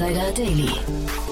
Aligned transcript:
Insider 0.00 0.32
Daily. 0.32 0.70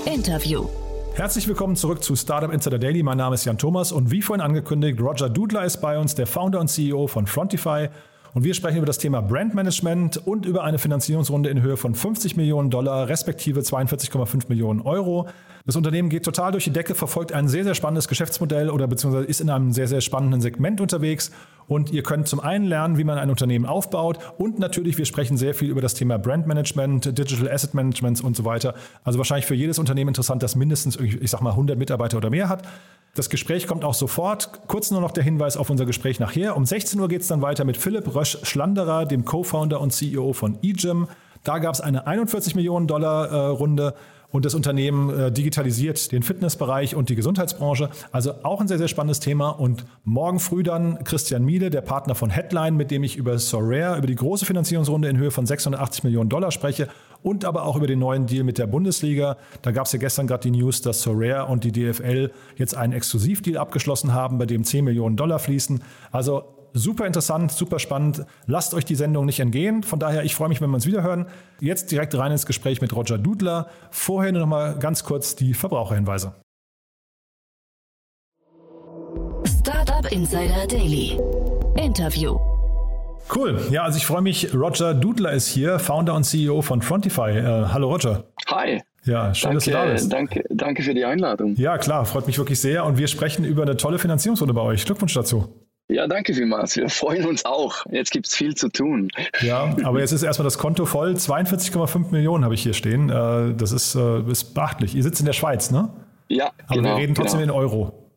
Interview. 0.05 0.69
Herzlich 1.15 1.49
willkommen 1.49 1.75
zurück 1.75 2.05
zu 2.05 2.14
Startup 2.17 2.53
Insider 2.53 2.79
Daily. 2.79 3.03
Mein 3.03 3.17
Name 3.17 3.35
ist 3.35 3.46
Jan 3.46 3.57
Thomas 3.57 3.93
und 3.93 4.11
wie 4.11 4.21
vorhin 4.21 4.43
angekündigt, 4.43 5.00
Roger 5.00 5.30
Dudler 5.30 5.64
ist 5.64 5.79
bei 5.79 5.98
uns, 5.98 6.14
der 6.14 6.27
Founder 6.27 6.61
und 6.61 6.68
CEO 6.68 7.07
von 7.07 7.27
Frontify. 7.27 7.89
Und 8.35 8.45
wir 8.45 8.53
sprechen 8.53 8.77
über 8.77 8.86
das 8.86 8.99
Thema 8.99 9.23
Brandmanagement 9.23 10.18
und 10.18 10.45
über 10.45 10.64
eine 10.64 10.79
Finanzierungsrunde 10.79 11.49
in 11.49 11.62
Höhe 11.62 11.79
von 11.79 11.95
50 11.95 12.36
Millionen 12.36 12.68
Dollar, 12.68 13.09
respektive 13.09 13.61
42,5 13.61 14.50
Millionen 14.50 14.82
Euro. 14.82 15.29
Das 15.64 15.75
Unternehmen 15.77 16.11
geht 16.11 16.27
total 16.27 16.53
durch 16.53 16.64
die 16.64 16.71
Decke, 16.71 16.95
verfolgt 16.95 17.32
ein 17.32 17.48
sehr, 17.48 17.64
sehr 17.64 17.75
spannendes 17.75 18.07
Geschäftsmodell 18.07 18.69
oder 18.69 18.86
beziehungsweise 18.86 19.25
ist 19.25 19.41
in 19.41 19.49
einem 19.49 19.72
sehr, 19.72 19.89
sehr 19.89 20.03
spannenden 20.03 20.43
Segment 20.43 20.82
unterwegs. 20.82 21.30
Und 21.68 21.93
ihr 21.93 22.03
könnt 22.03 22.27
zum 22.27 22.40
einen 22.40 22.64
lernen, 22.64 22.99
wie 22.99 23.04
man 23.04 23.18
ein 23.18 23.31
Unternehmen 23.31 23.67
aufbaut 23.67 24.18
und 24.39 24.58
natürlich, 24.58 24.99
wir 24.99 25.04
sprechen 25.04 25.36
sehr 25.36 25.54
viel 25.54 25.71
über 25.71 25.82
das 25.82 25.94
Thema 25.94 26.18
Brandmanagement, 26.18 27.18
Digital 27.18 27.49
Asset 27.49 27.75
Management 27.75 28.25
und 28.25 28.36
so 28.36 28.44
weiter. 28.44 28.75
Also 29.04 29.18
wahrscheinlich 29.18 29.46
für 29.46 29.54
jedes 29.54 29.79
Unternehmen 29.79 30.08
interessant, 30.08 30.43
das 30.43 30.57
mindestens, 30.57 30.96
ich 30.96 31.31
sag 31.31 31.43
mal, 31.43 31.50
100 31.50 31.79
Mitarbeiter 31.79 32.17
oder 32.17 32.31
mehr 32.31 32.48
hat. 32.48 32.67
Das 33.14 33.31
Gespräch 33.31 33.67
kommt 33.67 33.84
auch 33.84 33.94
sofort. 33.94 34.67
Kurz 34.67 34.91
nur 34.91 35.00
noch 35.00 35.11
der 35.11 35.25
Hinweis 35.25 35.56
auf 35.56 35.70
unser 35.70 35.86
Gespräch 35.86 36.20
nachher. 36.20 36.56
Um 36.56 36.64
16 36.64 36.98
Uhr 37.00 37.08
geht 37.08 37.22
es 37.22 37.28
dann 37.28 37.42
weiter 37.42 37.64
mit 37.64 37.77
Philipp 37.77 38.14
Rösch-Schlanderer, 38.14 39.06
dem 39.06 39.25
Co-Founder 39.25 39.80
und 39.80 39.92
CEO 39.92 40.33
von 40.33 40.58
eGym. 40.62 41.08
Da 41.44 41.58
gab 41.58 41.75
es 41.75 41.80
eine 41.80 42.06
41 42.06 42.55
Millionen 42.55 42.86
Dollar 42.86 43.30
äh, 43.30 43.47
Runde 43.48 43.94
und 44.31 44.45
das 44.45 44.55
Unternehmen 44.55 45.09
äh, 45.11 45.33
digitalisiert 45.33 46.12
den 46.12 46.23
Fitnessbereich 46.23 46.95
und 46.95 47.09
die 47.09 47.14
Gesundheitsbranche. 47.14 47.89
Also 48.12 48.34
auch 48.42 48.61
ein 48.61 48.69
sehr, 48.69 48.78
sehr 48.78 48.89
spannendes 48.89 49.20
Thema. 49.20 49.50
Und 49.50 49.86
morgen 50.05 50.39
früh 50.39 50.62
dann 50.62 51.02
Christian 51.05 51.44
Miele, 51.44 51.70
der 51.70 51.80
Partner 51.80 52.14
von 52.14 52.28
Headline, 52.28 52.77
mit 52.77 52.91
dem 52.91 53.05
ich 53.05 53.17
über 53.17 53.39
Sorare, 53.39 53.97
über 53.97 54.06
die 54.06 54.14
große 54.14 54.44
Finanzierungsrunde 54.44 55.08
in 55.08 55.17
Höhe 55.17 55.30
von 55.30 55.47
680 55.47 56.05
Millionen 56.05 56.28
Dollar 56.28 56.50
spreche 56.50 56.89
und 57.22 57.44
aber 57.44 57.64
auch 57.64 57.77
über 57.77 57.86
den 57.86 57.98
neuen 57.98 58.27
Deal 58.27 58.44
mit 58.44 58.58
der 58.58 58.67
Bundesliga. 58.67 59.39
Da 59.62 59.70
gab 59.70 59.86
es 59.86 59.92
ja 59.92 59.98
gestern 59.98 60.27
gerade 60.27 60.42
die 60.42 60.50
News, 60.50 60.83
dass 60.83 61.00
Sorare 61.00 61.47
und 61.47 61.64
die 61.64 61.72
DFL 61.72 62.30
jetzt 62.56 62.77
einen 62.77 62.92
Exklusivdeal 62.92 63.56
abgeschlossen 63.56 64.12
haben, 64.12 64.39
bei 64.39 64.47
dem 64.47 64.62
10 64.62 64.84
Millionen 64.84 65.17
Dollar 65.17 65.39
fließen. 65.39 65.83
Also 66.12 66.58
super 66.72 67.06
interessant, 67.06 67.52
super 67.52 67.78
spannend. 67.78 68.24
Lasst 68.47 68.74
euch 68.74 68.84
die 68.84 68.94
Sendung 68.94 69.27
nicht 69.27 69.41
entgehen. 69.41 69.83
Von 69.83 69.98
daher, 69.98 70.24
ich 70.24 70.34
freue 70.34 70.48
mich, 70.48 70.61
wenn 70.61 70.70
wir 70.70 70.74
uns 70.74 70.86
wiederhören. 70.86 71.27
Jetzt 71.61 71.91
direkt 71.91 72.16
rein 72.16 72.33
ins 72.33 72.47
Gespräch 72.47 72.80
mit 72.80 72.94
Roger 72.94 73.19
Dudler. 73.19 73.69
Vorher 73.91 74.33
nur 74.33 74.42
noch 74.42 74.48
mal 74.48 74.78
ganz 74.78 75.05
kurz 75.05 75.36
die 75.36 75.55
Verbraucherhinweise. 75.55 76.34
Startup 79.44 80.11
Insider 80.12 80.66
Daily. 80.66 81.19
Interview. 81.77 82.39
Cool. 83.34 83.61
Ja, 83.70 83.83
also 83.83 83.98
ich 83.98 84.06
freue 84.06 84.22
mich. 84.22 84.55
Roger 84.55 84.94
Dudler 84.94 85.33
ist 85.33 85.48
hier, 85.48 85.78
Founder 85.78 86.14
und 86.14 86.24
CEO 86.24 86.62
von 86.62 86.80
Frontify. 86.80 87.30
Äh, 87.30 87.66
hallo 87.69 87.91
Roger. 87.91 88.24
Hi. 88.48 88.80
Ja, 89.05 89.34
schön, 89.34 89.50
danke, 89.50 89.55
dass 89.55 89.64
du 89.64 89.70
da 89.70 89.92
bist. 89.92 90.12
Danke, 90.12 90.44
danke 90.50 90.83
für 90.83 90.94
die 90.94 91.05
Einladung. 91.05 91.55
Ja, 91.56 91.78
klar, 91.78 92.05
freut 92.05 92.27
mich 92.27 92.39
wirklich 92.39 92.61
sehr. 92.61 92.84
Und 92.84 92.98
wir 92.98 93.06
sprechen 93.06 93.44
über 93.44 93.62
eine 93.62 93.77
tolle 93.77 93.98
Finanzierungsrunde 93.98 94.55
bei 94.55 94.62
euch. 94.62 94.84
Glückwunsch 94.84 95.14
dazu. 95.14 95.67
Ja, 95.91 96.06
danke 96.06 96.34
vielmals. 96.34 96.77
Wir 96.77 96.89
freuen 96.91 97.27
uns 97.27 97.47
auch. 97.47 97.86
Jetzt 97.91 98.11
gibt 98.11 98.27
es 98.27 98.34
viel 98.34 98.55
zu 98.55 98.69
tun. 98.69 99.08
Ja, 99.41 99.75
aber 99.84 100.00
jetzt 100.00 100.12
ist 100.12 100.22
erstmal 100.22 100.45
das 100.45 100.58
Konto 100.58 100.84
voll. 100.84 101.14
42,5 101.14 102.11
Millionen 102.11 102.45
habe 102.45 102.55
ich 102.55 102.62
hier 102.62 102.75
stehen. 102.75 103.08
Äh, 103.08 103.55
das 103.55 103.72
ist, 103.72 103.95
äh, 103.95 104.20
ist 104.30 104.53
beachtlich. 104.53 104.95
Ihr 104.95 105.03
sitzt 105.03 105.20
in 105.20 105.27
der 105.27 105.33
Schweiz, 105.33 105.70
ne? 105.70 105.89
Ja, 106.28 106.50
aber 106.67 106.77
genau, 106.77 106.89
wir 106.91 106.97
reden 106.97 107.14
trotzdem 107.14 107.41
genau. 107.41 107.55
in 107.55 107.58
Euro. 107.58 108.08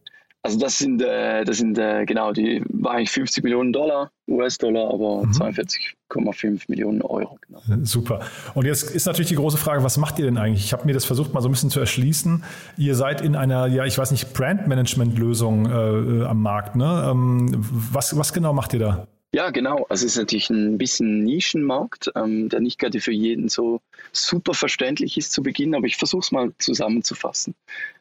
Also 0.44 0.58
das 0.58 0.80
sind, 0.80 1.02
äh, 1.04 1.44
das 1.44 1.58
sind 1.58 1.78
äh, 1.78 2.04
genau, 2.06 2.34
die 2.34 2.64
war 2.70 2.94
eigentlich 2.94 3.12
50 3.12 3.44
Millionen 3.44 3.72
Dollar, 3.72 4.12
US-Dollar, 4.28 4.92
aber 4.92 5.24
mhm. 5.24 5.32
42,5 5.34 6.64
Millionen 6.68 7.04
Euro. 7.04 7.38
Genau. 7.48 7.62
Super. 7.84 8.22
Und 8.56 8.66
jetzt 8.66 8.90
ist 8.90 9.06
natürlich 9.06 9.30
die 9.30 9.36
große 9.36 9.58
Frage, 9.58 9.84
was 9.84 9.98
macht 9.98 10.18
ihr 10.18 10.26
denn 10.26 10.40
eigentlich? 10.40 10.66
Ich 10.66 10.74
habe 10.74 10.86
mir 10.86 10.94
das 10.94 11.06
versucht 11.06 11.34
mal 11.34 11.42
so 11.42 11.50
ein 11.50 11.52
bisschen 11.52 11.70
zu 11.70 11.80
erschließen. 11.80 12.44
Ihr 12.78 12.96
seid 12.96 13.22
in 13.22 13.36
einer, 13.36 13.68
ja, 13.68 13.86
ich 13.86 13.98
weiß 13.98 14.10
nicht, 14.10 14.34
Brandmanagement-Lösung 14.34 15.66
äh, 15.68 16.26
am 16.26 16.42
Markt. 16.42 16.76
Ne? 16.76 17.10
Ähm, 17.12 17.52
was, 17.92 18.18
was 18.18 18.34
genau 18.34 18.54
macht 18.54 18.74
ihr 18.74 18.80
da? 18.80 19.08
Ja, 19.34 19.52
genau. 19.52 19.86
Also 19.90 20.06
es 20.06 20.14
ist 20.14 20.18
natürlich 20.18 20.50
ein 20.50 20.78
bisschen 20.80 21.24
Nischenmarkt, 21.24 22.12
ähm, 22.16 22.50
der 22.50 22.62
nicht 22.62 22.80
gerade 22.80 23.00
für 23.00 23.14
jeden 23.14 23.48
so 23.48 23.80
super 24.12 24.56
verständlich 24.56 25.18
ist 25.18 25.32
zu 25.32 25.44
Beginn, 25.44 25.76
aber 25.76 25.86
ich 25.86 25.98
versuche 25.98 26.22
es 26.22 26.32
mal 26.32 26.52
zusammenzufassen. 26.58 27.54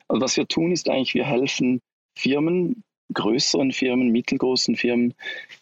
Also 0.08 0.22
was 0.22 0.36
wir 0.36 0.48
tun, 0.48 0.72
ist 0.72 0.88
eigentlich, 0.88 1.14
wir 1.14 1.24
helfen 1.24 1.80
Firmen, 2.14 2.82
größeren 3.12 3.72
Firmen, 3.72 4.10
mittelgroßen 4.10 4.76
Firmen, 4.76 5.14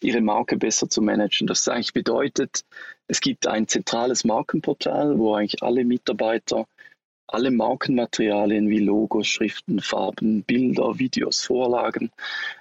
ihre 0.03 0.21
Marke 0.21 0.57
besser 0.57 0.89
zu 0.89 1.01
managen. 1.01 1.47
Das 1.47 1.69
eigentlich 1.69 1.93
bedeutet, 1.93 2.65
es 3.07 3.21
gibt 3.21 3.47
ein 3.47 3.69
zentrales 3.69 4.25
Markenportal, 4.25 5.19
wo 5.19 5.35
eigentlich 5.35 5.63
alle 5.63 5.85
Mitarbeiter 5.85 6.67
alle 7.29 7.51
Markenmaterialien 7.51 8.69
wie 8.69 8.79
Logos, 8.79 9.27
Schriften, 9.29 9.81
Farben, 9.81 10.43
Bilder, 10.43 10.99
Videos, 10.99 11.45
Vorlagen 11.45 12.11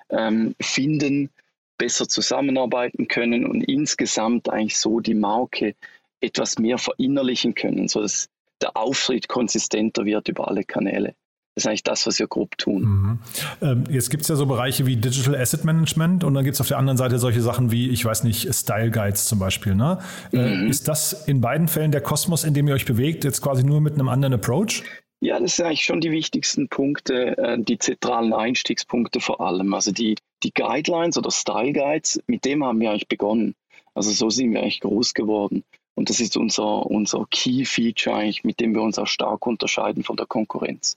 ähm, 0.10 0.56
finden, 0.60 1.30
besser 1.78 2.08
zusammenarbeiten 2.08 3.08
können 3.08 3.46
und 3.46 3.62
insgesamt 3.62 4.50
eigentlich 4.50 4.78
so 4.78 5.00
die 5.00 5.14
Marke 5.14 5.76
etwas 6.20 6.60
mehr 6.60 6.78
verinnerlichen 6.78 7.56
können, 7.56 7.88
sodass 7.88 8.30
der 8.62 8.76
Auftritt 8.76 9.28
konsistenter 9.28 10.06
wird 10.06 10.28
über 10.28 10.48
alle 10.48 10.64
Kanäle. 10.64 11.16
Das 11.58 11.64
ist 11.64 11.70
eigentlich 11.70 11.82
das, 11.82 12.06
was 12.06 12.20
wir 12.20 12.28
grob 12.28 12.56
tun. 12.60 12.84
Mhm. 12.84 13.20
Ähm, 13.64 13.84
jetzt 13.90 14.12
gibt 14.12 14.22
es 14.22 14.28
ja 14.28 14.36
so 14.36 14.46
Bereiche 14.46 14.86
wie 14.86 14.96
Digital 14.96 15.36
Asset 15.36 15.66
Management 15.66 16.24
und 16.24 16.36
dann 16.36 16.44
gibt 16.44 16.54
es 16.54 16.62
auf 16.62 16.68
der 16.68 16.78
anderen 16.78 16.98
Seite 16.98 17.18
solche 17.18 17.42
Sachen 17.42 17.72
wie, 17.72 17.90
ich 17.90 18.06
weiß 18.06 18.26
nicht, 18.26 18.54
Style 18.54 18.92
Guides 18.92 19.26
zum 19.26 19.40
Beispiel. 19.40 19.74
Ne? 19.74 19.98
Äh, 20.32 20.38
mhm. 20.38 20.68
Ist 20.70 20.88
das 20.88 21.26
in 21.26 21.42
beiden 21.42 21.68
Fällen 21.68 21.92
der 21.92 22.02
Kosmos, 22.02 22.44
in 22.44 22.54
dem 22.54 22.68
ihr 22.68 22.76
euch 22.76 22.86
bewegt, 22.86 23.24
jetzt 23.24 23.42
quasi 23.42 23.64
nur 23.64 23.82
mit 23.82 23.96
einem 23.96 24.08
anderen 24.08 24.36
Approach? 24.36 24.84
Ja, 25.20 25.40
das 25.40 25.56
sind 25.56 25.66
eigentlich 25.66 25.84
schon 25.84 26.00
die 26.00 26.12
wichtigsten 26.12 26.70
Punkte, 26.70 27.36
äh, 27.40 27.58
die 27.60 27.80
zentralen 27.80 28.34
Einstiegspunkte 28.34 29.20
vor 29.20 29.42
allem. 29.42 29.74
Also 29.74 29.92
die, 29.92 30.14
die 30.44 30.54
Guidelines 30.54 31.18
oder 31.18 31.32
Style 31.32 31.74
Guides, 31.74 32.22
mit 32.28 32.46
dem 32.46 32.64
haben 32.64 32.80
wir 32.80 32.92
eigentlich 32.92 33.08
begonnen. 33.08 33.56
Also 33.96 34.12
so 34.12 34.30
sind 34.30 34.54
wir 34.54 34.62
eigentlich 34.62 34.82
groß 34.82 35.16
geworden. 35.16 35.64
Und 35.98 36.12
das 36.12 36.20
ist 36.20 36.38
unser, 36.38 36.86
unser 36.86 37.26
Key 37.32 37.66
Feature 37.66 38.16
eigentlich, 38.16 38.44
mit 38.44 38.60
dem 38.60 38.76
wir 38.76 38.84
uns 38.84 39.00
auch 39.00 39.08
stark 39.08 39.48
unterscheiden 39.48 40.04
von 40.04 40.16
der 40.16 40.28
Konkurrenz. 40.28 40.96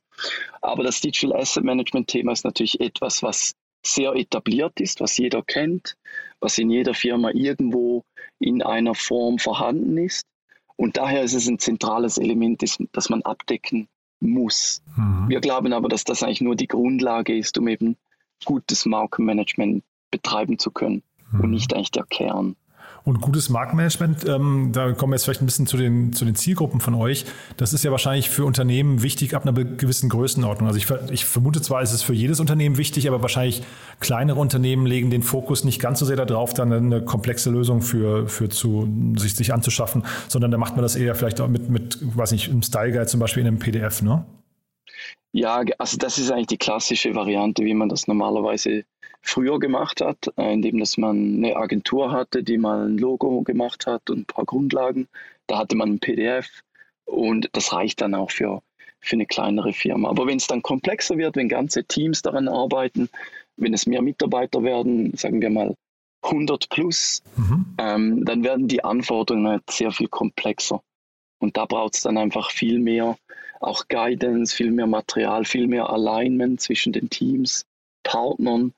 Aber 0.61 0.83
das 0.83 1.01
Digital 1.01 1.41
Asset 1.41 1.65
Management 1.65 2.09
Thema 2.09 2.33
ist 2.33 2.45
natürlich 2.45 2.81
etwas, 2.81 3.23
was 3.23 3.55
sehr 3.83 4.13
etabliert 4.13 4.79
ist, 4.79 5.01
was 5.01 5.17
jeder 5.17 5.41
kennt, 5.41 5.97
was 6.39 6.59
in 6.59 6.69
jeder 6.69 6.93
Firma 6.93 7.31
irgendwo 7.31 8.05
in 8.39 8.63
einer 8.63 8.95
Form 8.95 9.39
vorhanden 9.39 9.97
ist. 9.97 10.27
Und 10.77 10.99
daher 10.99 11.23
ist 11.23 11.33
es 11.33 11.49
ein 11.49 11.59
zentrales 11.59 12.19
Element, 12.19 12.63
das 12.93 13.09
man 13.09 13.23
abdecken 13.23 13.89
muss. 14.21 14.83
Mhm. 14.99 15.31
Wir 15.31 15.41
glauben 15.41 15.73
aber, 15.73 15.89
dass 15.89 16.05
das 16.05 16.23
eigentlich 16.23 16.43
nur 16.43 16.57
die 16.57 16.69
Grundlage 16.69 17.35
ist, 17.35 17.57
um 17.57 17.69
eben 17.69 17.97
gutes 18.45 18.85
Markenmanagement 18.85 19.83
betreiben 20.11 20.59
zu 20.59 20.71
können 20.71 21.03
mhm. 21.33 21.41
und 21.41 21.51
nicht 21.53 21.73
eigentlich 21.73 21.91
der 21.91 22.05
Kern. 22.05 22.55
Und 23.05 23.21
gutes 23.21 23.49
Markenmanagement, 23.49 24.29
ähm, 24.29 24.71
da 24.73 24.93
kommen 24.93 25.13
wir 25.13 25.17
jetzt 25.17 25.25
vielleicht 25.25 25.43
ein 25.43 25.47
bisschen 25.47 25.67
zu 25.67 25.77
den, 25.77 26.13
zu 26.13 26.25
den 26.25 26.35
Zielgruppen 26.35 26.81
von 26.81 26.95
euch. 26.95 27.25
Das 27.57 27.73
ist 27.73 27.83
ja 27.83 27.91
wahrscheinlich 27.91 28.31
für 28.31 28.45
Unternehmen 28.45 29.03
wichtig 29.03 29.35
ab 29.35 29.47
einer 29.47 29.53
gewissen 29.53 30.09
Größenordnung. 30.09 30.69
Also 30.69 30.79
ich, 30.79 31.13
ich 31.13 31.25
vermute 31.25 31.63
zwar, 31.63 31.83
ist 31.83 31.93
es 31.93 32.03
für 32.03 32.13
jedes 32.13 32.41
Unternehmen 32.41 32.77
wichtig, 32.77 33.09
aber 33.09 33.23
wahrscheinlich 33.23 33.63
kleinere 34.01 34.39
Unternehmen 34.39 34.87
legen 34.87 35.11
den 35.11 35.23
Fokus 35.23 35.65
nicht 35.65 35.81
ganz 35.81 35.99
so 35.99 36.05
sehr 36.05 36.17
darauf, 36.17 36.53
dann 36.55 36.73
eine 36.73 37.03
komplexe 37.03 37.51
Lösung 37.51 37.83
für, 37.83 38.29
für 38.29 38.49
zu, 38.49 38.89
sich, 39.17 39.35
sich 39.35 39.53
anzuschaffen, 39.53 40.05
sondern 40.29 40.51
da 40.51 40.59
macht 40.59 40.75
man 40.77 40.83
das 40.83 40.97
eher 40.97 41.15
vielleicht 41.15 41.41
auch 41.41 41.49
mit, 41.49 41.71
mit 41.71 41.99
weiß 42.01 42.33
nicht, 42.33 42.49
im 42.49 42.63
Style 42.63 42.93
Guide 42.93 43.07
zum 43.07 43.21
Beispiel 43.21 43.43
in 43.43 43.47
einem 43.47 43.59
PDF, 43.59 44.03
ne? 44.03 44.25
Ja, 45.33 45.63
also 45.79 45.97
das 45.97 46.19
ist 46.19 46.31
eigentlich 46.31 46.49
die 46.49 46.59
klassische 46.59 47.15
Variante, 47.15 47.65
wie 47.65 47.75
man 47.75 47.89
das 47.89 48.09
normalerweise 48.09 48.85
früher 49.23 49.59
gemacht 49.59 50.01
hat, 50.01 50.33
äh, 50.37 50.53
indem 50.53 50.79
dass 50.79 50.97
man 50.97 51.37
eine 51.37 51.57
Agentur 51.57 52.13
hatte, 52.13 52.43
die 52.43 52.59
mal 52.59 52.87
ein 52.87 52.99
Logo 52.99 53.43
gemacht 53.43 53.87
hat 53.87 54.11
und 54.11 54.21
ein 54.21 54.25
paar 54.25 54.45
Grundlagen. 54.45 55.09
Da 55.47 55.59
hatte 55.59 55.77
man 55.77 55.95
ein 55.95 56.01
PDF 56.01 56.63
und 57.05 57.49
das 57.53 57.73
reicht 57.73 58.01
dann 58.01 58.15
auch 58.15 58.31
für, 58.31 58.63
für 59.01 59.15
eine 59.15 59.27
kleinere 59.27 59.73
Firma. 59.73 60.09
Aber 60.09 60.27
wenn 60.27 60.39
es 60.39 60.47
dann 60.47 60.63
komplexer 60.63 61.19
wird, 61.19 61.37
wenn 61.37 61.49
ganze 61.49 61.85
Teams 61.85 62.23
daran 62.23 62.49
arbeiten, 62.49 63.09
wenn 63.57 63.75
es 63.75 63.87
mehr 63.87 64.03
Mitarbeiter 64.03 64.63
werden, 64.63 65.17
sagen 65.17 65.41
wir 65.41 65.51
mal 65.51 65.75
100 66.23 66.69
plus, 66.69 67.23
mhm. 67.37 67.67
ähm, 67.79 68.25
dann 68.25 68.45
werden 68.45 68.69
die 68.69 68.85
Anforderungen 68.85 69.49
halt 69.49 69.71
sehr 69.71 69.91
viel 69.91 70.09
komplexer. 70.09 70.83
Und 71.39 71.57
da 71.57 71.65
braucht 71.65 71.95
es 71.95 72.03
dann 72.03 72.19
einfach 72.19 72.51
viel 72.51 72.79
mehr 72.79 73.17
auch 73.61 73.89
Guidance, 73.89 74.57
viel 74.57 74.71
mehr 74.71 74.87
Material, 74.87 75.45
viel 75.45 75.67
mehr 75.67 75.91
Alignment 75.91 76.61
zwischen 76.61 76.93
den 76.93 77.11
Teams, 77.11 77.67
Partnern. 78.03 78.73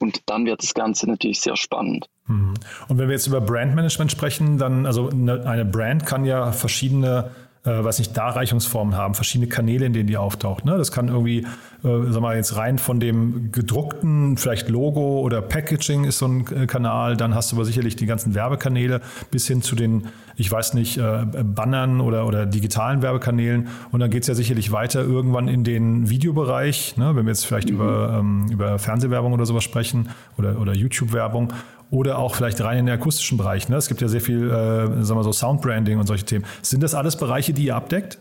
Und 0.00 0.22
dann 0.26 0.46
wird 0.46 0.62
das 0.62 0.74
Ganze 0.74 1.08
natürlich 1.08 1.40
sehr 1.40 1.56
spannend. 1.56 2.08
Mhm. 2.26 2.54
Und 2.88 2.98
wenn 2.98 3.08
wir 3.08 3.14
jetzt 3.14 3.26
über 3.26 3.40
Brandmanagement 3.40 4.10
sprechen, 4.10 4.58
dann, 4.58 4.86
also 4.86 5.08
eine 5.10 5.64
Brand 5.64 6.06
kann 6.06 6.24
ja 6.24 6.52
verschiedene 6.52 7.30
äh, 7.64 7.84
weiß 7.84 7.98
nicht, 7.98 8.16
Darreichungsformen 8.16 8.96
haben, 8.96 9.14
verschiedene 9.14 9.48
Kanäle, 9.48 9.84
in 9.84 9.92
denen 9.92 10.06
die 10.06 10.16
auftaucht. 10.16 10.64
Ne? 10.64 10.78
Das 10.78 10.92
kann 10.92 11.08
irgendwie, 11.08 11.40
äh, 11.84 11.88
sag 12.08 12.22
mal, 12.22 12.36
jetzt 12.36 12.56
rein 12.56 12.78
von 12.78 13.00
dem 13.00 13.52
gedruckten, 13.52 14.38
vielleicht 14.38 14.70
Logo 14.70 15.20
oder 15.20 15.42
Packaging 15.42 16.04
ist 16.04 16.18
so 16.18 16.26
ein 16.26 16.46
äh, 16.54 16.66
Kanal, 16.66 17.18
dann 17.18 17.34
hast 17.34 17.52
du 17.52 17.56
aber 17.56 17.66
sicherlich 17.66 17.96
die 17.96 18.06
ganzen 18.06 18.34
Werbekanäle 18.34 19.02
bis 19.30 19.46
hin 19.46 19.60
zu 19.60 19.76
den, 19.76 20.08
ich 20.36 20.50
weiß 20.50 20.72
nicht, 20.72 20.96
äh, 20.96 21.26
Bannern 21.44 22.00
oder, 22.00 22.26
oder 22.26 22.46
digitalen 22.46 23.02
Werbekanälen. 23.02 23.68
Und 23.92 24.00
dann 24.00 24.08
geht 24.08 24.22
es 24.22 24.28
ja 24.28 24.34
sicherlich 24.34 24.72
weiter 24.72 25.02
irgendwann 25.02 25.46
in 25.46 25.62
den 25.62 26.08
Videobereich, 26.08 26.96
ne? 26.96 27.14
wenn 27.14 27.26
wir 27.26 27.30
jetzt 27.30 27.44
vielleicht 27.44 27.68
mhm. 27.68 27.74
über, 27.74 28.16
ähm, 28.18 28.46
über 28.50 28.78
Fernsehwerbung 28.78 29.34
oder 29.34 29.44
sowas 29.44 29.64
sprechen 29.64 30.08
oder, 30.38 30.58
oder 30.58 30.74
YouTube-Werbung 30.74 31.52
oder 31.90 32.18
auch 32.18 32.36
vielleicht 32.36 32.60
rein 32.60 32.78
in 32.78 32.86
den 32.86 32.94
akustischen 32.94 33.38
Bereich. 33.38 33.68
Ne? 33.68 33.76
Es 33.76 33.88
gibt 33.88 34.00
ja 34.00 34.08
sehr 34.08 34.20
viel, 34.20 34.44
äh, 34.48 35.02
sagen 35.02 35.18
wir 35.18 35.24
so, 35.24 35.32
Soundbranding 35.32 35.98
und 35.98 36.06
solche 36.06 36.24
Themen. 36.24 36.44
Sind 36.62 36.82
das 36.82 36.94
alles 36.94 37.16
Bereiche, 37.16 37.52
die 37.52 37.66
ihr 37.66 37.76
abdeckt? 37.76 38.18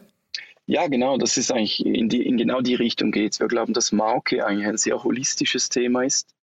Ja, 0.65 0.87
genau, 0.87 1.17
das 1.17 1.37
ist 1.37 1.51
eigentlich 1.51 1.83
in, 1.83 2.09
die, 2.09 2.21
in 2.25 2.37
genau 2.37 2.61
die 2.61 2.75
Richtung 2.75 3.11
geht 3.11 3.39
Wir 3.39 3.47
glauben, 3.47 3.73
dass 3.73 3.91
Marke 3.91 4.45
eigentlich 4.45 4.67
ein 4.67 4.77
sehr 4.77 5.03
holistisches 5.03 5.69
Thema 5.69 6.03
ist, 6.03 6.35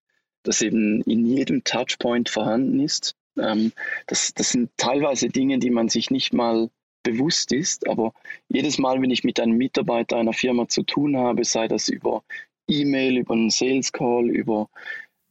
das 0.43 0.63
eben 0.63 1.01
in 1.03 1.27
jedem 1.27 1.63
Touchpoint 1.63 2.29
vorhanden 2.29 2.81
ist. 2.81 3.15
Ähm, 3.39 3.73
das, 4.09 4.35
das 4.35 4.51
sind 4.51 4.71
teilweise 4.77 5.29
Dinge, 5.29 5.59
die 5.59 5.71
man 5.71 5.89
sich 5.89 6.11
nicht 6.11 6.33
mal 6.33 6.71
bewusst 7.05 7.53
ist, 7.53 7.89
aber 7.89 8.13
jedes 8.49 8.79
Mal, 8.79 9.01
wenn 9.01 9.13
ich 9.13 9.23
mit 9.23 9.39
einem 9.39 9.57
Mitarbeiter 9.57 10.17
einer 10.17 10.33
Firma 10.33 10.67
zu 10.67 10.83
tun 10.83 11.17
habe, 11.17 11.45
sei 11.45 11.69
das 11.69 11.89
über 11.89 12.25
E-Mail, 12.67 13.19
über 13.19 13.35
einen 13.35 13.51
Sales 13.51 13.93
Call, 13.93 14.29
über 14.29 14.69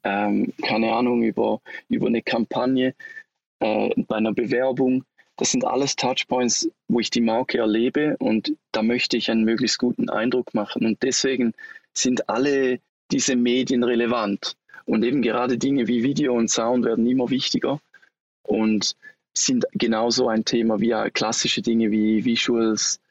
ähm, 0.06 0.54
keine 0.62 0.94
Ahnung, 0.94 1.24
über, 1.24 1.60
über 1.90 2.08
eine 2.08 2.22
Kampagne, 2.22 2.94
äh, 3.60 3.90
bei 4.08 4.16
einer 4.16 4.34
Bewerbung. 4.34 5.04
Das 5.36 5.52
sind 5.52 5.66
alles 5.66 5.98
Touchpoints, 5.98 6.70
wo 6.88 7.02
ich 7.02 7.10
die 7.10 7.22
Marke 7.22 7.58
erlebe 7.58 8.16
und 8.20 8.56
da 8.72 8.84
möchte 8.84 9.18
ich 9.18 9.30
einen 9.30 9.44
möglichst 9.44 9.80
guten 9.80 10.10
Eindruck 10.10 10.54
machen. 10.54 10.86
Und 10.86 11.04
deswegen 11.04 11.54
sind 11.94 12.30
alle 12.30 12.80
diese 13.12 13.36
Medien 13.36 13.84
relevant. 13.84 14.56
Und 14.86 15.04
eben 15.04 15.22
gerade 15.22 15.58
Dinge 15.58 15.88
wie 15.88 16.04
Video 16.04 16.36
und 16.36 16.50
Sound 16.50 16.86
werden 16.86 17.08
immer 17.08 17.30
wichtiger 17.30 17.82
und 18.44 18.96
sind 19.34 19.66
genauso 19.74 20.30
ein 20.30 20.46
Thema 20.46 20.80
wie 20.80 20.94
klassische 21.12 21.62
Dinge 21.62 21.92
wie 21.92 22.24
Visuals 22.24 23.02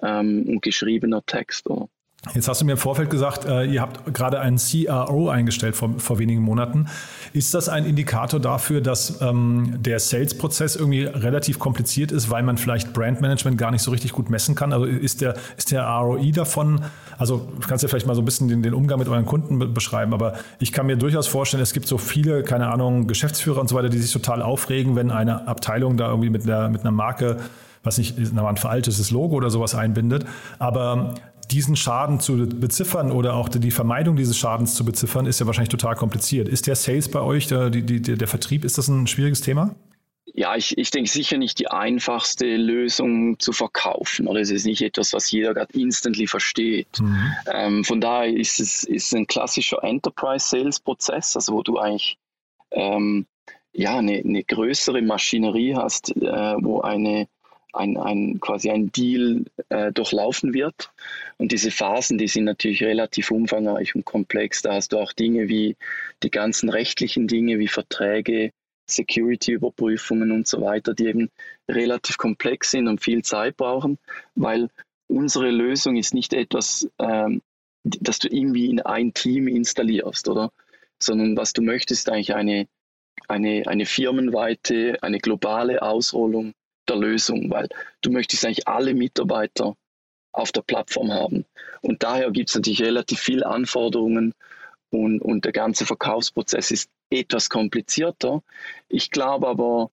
ähm, 0.00 0.44
und 0.46 0.62
geschriebener 0.62 1.26
Text. 1.26 1.68
Oder? 1.68 1.88
Jetzt 2.32 2.48
hast 2.48 2.62
du 2.62 2.64
mir 2.64 2.72
im 2.72 2.78
Vorfeld 2.78 3.10
gesagt, 3.10 3.44
äh, 3.44 3.64
ihr 3.64 3.82
habt 3.82 4.14
gerade 4.14 4.40
einen 4.40 4.56
CRO 4.56 5.28
eingestellt 5.28 5.76
vor, 5.76 5.90
vor 5.98 6.18
wenigen 6.18 6.40
Monaten. 6.40 6.86
Ist 7.34 7.52
das 7.52 7.68
ein 7.68 7.84
Indikator 7.84 8.40
dafür, 8.40 8.80
dass 8.80 9.20
ähm, 9.20 9.74
der 9.82 9.98
Sales-Prozess 9.98 10.74
irgendwie 10.74 11.04
relativ 11.04 11.58
kompliziert 11.58 12.12
ist, 12.12 12.30
weil 12.30 12.42
man 12.42 12.56
vielleicht 12.56 12.94
Brandmanagement 12.94 13.58
gar 13.58 13.70
nicht 13.70 13.82
so 13.82 13.90
richtig 13.90 14.12
gut 14.12 14.30
messen 14.30 14.54
kann? 14.54 14.72
Also 14.72 14.86
ist 14.86 15.20
der, 15.20 15.34
ist 15.58 15.70
der 15.70 15.86
ROI 15.86 16.30
davon, 16.30 16.80
also 17.18 17.46
du 17.60 17.68
kannst 17.68 17.82
ja 17.82 17.88
vielleicht 17.88 18.06
mal 18.06 18.14
so 18.14 18.22
ein 18.22 18.24
bisschen 18.24 18.48
den, 18.48 18.62
den 18.62 18.72
Umgang 18.72 18.98
mit 18.98 19.08
euren 19.08 19.26
Kunden 19.26 19.58
be 19.58 19.68
beschreiben, 19.68 20.14
aber 20.14 20.34
ich 20.60 20.72
kann 20.72 20.86
mir 20.86 20.96
durchaus 20.96 21.26
vorstellen, 21.26 21.62
es 21.62 21.72
gibt 21.72 21.86
so 21.86 21.98
viele, 21.98 22.42
keine 22.42 22.68
Ahnung, 22.68 23.06
Geschäftsführer 23.06 23.60
und 23.60 23.68
so 23.68 23.74
weiter, 23.74 23.88
die 23.88 23.98
sich 23.98 24.12
total 24.12 24.40
aufregen, 24.40 24.96
wenn 24.96 25.10
eine 25.10 25.46
Abteilung 25.46 25.96
da 25.96 26.08
irgendwie 26.08 26.30
mit, 26.30 26.46
der, 26.46 26.68
mit 26.70 26.82
einer 26.82 26.92
Marke 26.92 27.36
was 27.84 27.98
nicht, 27.98 28.16
ein 28.18 28.56
veraltetes 28.56 29.10
Logo 29.10 29.36
oder 29.36 29.50
sowas 29.50 29.74
einbindet. 29.74 30.24
Aber 30.58 31.14
diesen 31.46 31.76
Schaden 31.76 32.20
zu 32.20 32.46
beziffern 32.46 33.10
oder 33.10 33.34
auch 33.34 33.48
die 33.48 33.70
Vermeidung 33.70 34.16
dieses 34.16 34.36
Schadens 34.36 34.74
zu 34.74 34.84
beziffern, 34.84 35.26
ist 35.26 35.40
ja 35.40 35.46
wahrscheinlich 35.46 35.70
total 35.70 35.94
kompliziert. 35.94 36.48
Ist 36.48 36.66
der 36.66 36.76
Sales 36.76 37.10
bei 37.10 37.20
euch, 37.20 37.46
der, 37.46 37.70
die, 37.70 38.00
der 38.00 38.28
Vertrieb, 38.28 38.64
ist 38.64 38.78
das 38.78 38.88
ein 38.88 39.06
schwieriges 39.06 39.40
Thema? 39.40 39.74
Ja, 40.36 40.56
ich, 40.56 40.76
ich 40.76 40.90
denke 40.90 41.08
sicher 41.08 41.38
nicht 41.38 41.60
die 41.60 41.68
einfachste 41.68 42.56
Lösung 42.56 43.38
zu 43.38 43.52
verkaufen. 43.52 44.26
Oder 44.26 44.40
es 44.40 44.50
ist 44.50 44.66
nicht 44.66 44.82
etwas, 44.82 45.12
was 45.12 45.30
jeder 45.30 45.54
gerade 45.54 45.72
instantly 45.78 46.26
versteht. 46.26 47.00
Mhm. 47.00 47.32
Ähm, 47.52 47.84
von 47.84 48.00
daher 48.00 48.34
ist 48.34 48.58
es 48.58 48.82
ist 48.82 49.14
ein 49.14 49.28
klassischer 49.28 49.84
Enterprise-Sales-Prozess, 49.84 51.36
also 51.36 51.52
wo 51.52 51.62
du 51.62 51.78
eigentlich 51.78 52.18
ähm, 52.72 53.26
ja, 53.72 53.98
eine, 53.98 54.14
eine 54.14 54.42
größere 54.42 55.02
Maschinerie 55.02 55.76
hast, 55.76 56.10
äh, 56.16 56.54
wo 56.60 56.80
eine 56.80 57.28
ein, 57.74 57.96
ein, 57.96 58.40
quasi 58.40 58.70
ein 58.70 58.92
Deal 58.92 59.44
äh, 59.68 59.92
durchlaufen 59.92 60.54
wird. 60.54 60.90
Und 61.38 61.52
diese 61.52 61.70
Phasen, 61.70 62.18
die 62.18 62.28
sind 62.28 62.44
natürlich 62.44 62.82
relativ 62.82 63.30
umfangreich 63.30 63.94
und 63.94 64.04
komplex. 64.04 64.62
Da 64.62 64.74
hast 64.74 64.92
du 64.92 64.98
auch 64.98 65.12
Dinge 65.12 65.48
wie 65.48 65.76
die 66.22 66.30
ganzen 66.30 66.68
rechtlichen 66.68 67.26
Dinge 67.26 67.58
wie 67.58 67.68
Verträge, 67.68 68.52
Security-Überprüfungen 68.86 70.30
und 70.30 70.46
so 70.46 70.60
weiter, 70.60 70.94
die 70.94 71.06
eben 71.06 71.30
relativ 71.68 72.16
komplex 72.16 72.70
sind 72.70 72.88
und 72.88 73.02
viel 73.02 73.22
Zeit 73.22 73.56
brauchen, 73.56 73.98
weil 74.34 74.68
unsere 75.06 75.50
Lösung 75.50 75.96
ist 75.96 76.14
nicht 76.14 76.32
etwas, 76.32 76.88
ähm, 76.98 77.40
das 77.84 78.18
du 78.18 78.28
irgendwie 78.28 78.70
in 78.70 78.80
ein 78.80 79.14
Team 79.14 79.48
installierst, 79.48 80.28
oder? 80.28 80.50
Sondern 81.02 81.36
was 81.36 81.52
du 81.52 81.62
möchtest, 81.62 82.08
eigentlich 82.08 82.34
eine, 82.34 82.66
eine, 83.28 83.64
eine 83.66 83.86
firmenweite, 83.86 85.02
eine 85.02 85.18
globale 85.18 85.82
Ausrollung 85.82 86.52
der 86.88 86.96
Lösung, 86.96 87.50
weil 87.50 87.68
du 88.02 88.10
möchtest 88.10 88.44
eigentlich 88.44 88.68
alle 88.68 88.94
Mitarbeiter 88.94 89.76
auf 90.32 90.52
der 90.52 90.62
Plattform 90.62 91.12
haben. 91.12 91.44
Und 91.80 92.02
daher 92.02 92.30
gibt 92.30 92.48
es 92.48 92.54
natürlich 92.54 92.82
relativ 92.82 93.20
viele 93.20 93.46
Anforderungen 93.46 94.34
und, 94.90 95.20
und 95.20 95.44
der 95.44 95.52
ganze 95.52 95.86
Verkaufsprozess 95.86 96.70
ist 96.70 96.90
etwas 97.10 97.50
komplizierter. 97.50 98.42
Ich 98.88 99.10
glaube 99.10 99.48
aber, 99.48 99.90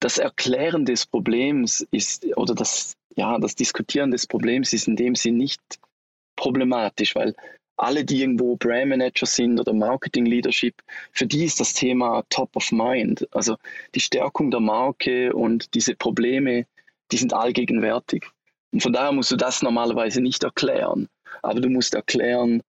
das 0.00 0.18
Erklären 0.18 0.84
des 0.84 1.06
Problems 1.06 1.86
ist, 1.90 2.26
oder 2.36 2.54
das, 2.54 2.94
ja, 3.16 3.38
das 3.38 3.54
Diskutieren 3.54 4.10
des 4.10 4.26
Problems 4.26 4.72
ist 4.72 4.86
in 4.86 4.96
dem 4.96 5.14
Sinn 5.14 5.38
nicht 5.38 5.60
problematisch, 6.36 7.14
weil 7.14 7.34
alle, 7.76 8.04
die 8.04 8.20
irgendwo 8.20 8.56
Brand 8.56 8.88
Manager 8.88 9.26
sind 9.26 9.58
oder 9.58 9.72
Marketing 9.72 10.26
Leadership, 10.26 10.82
für 11.12 11.26
die 11.26 11.44
ist 11.44 11.60
das 11.60 11.72
Thema 11.72 12.24
top 12.30 12.54
of 12.56 12.70
mind. 12.72 13.26
Also 13.32 13.56
die 13.94 14.00
Stärkung 14.00 14.50
der 14.50 14.60
Marke 14.60 15.32
und 15.32 15.74
diese 15.74 15.94
Probleme, 15.94 16.66
die 17.10 17.16
sind 17.16 17.32
allgegenwärtig. 17.32 18.26
Und 18.72 18.82
von 18.82 18.92
daher 18.92 19.12
musst 19.12 19.30
du 19.30 19.36
das 19.36 19.62
normalerweise 19.62 20.20
nicht 20.20 20.44
erklären. 20.44 21.08
Aber 21.42 21.60
du 21.60 21.68
musst 21.68 21.94
erklären, 21.94 22.62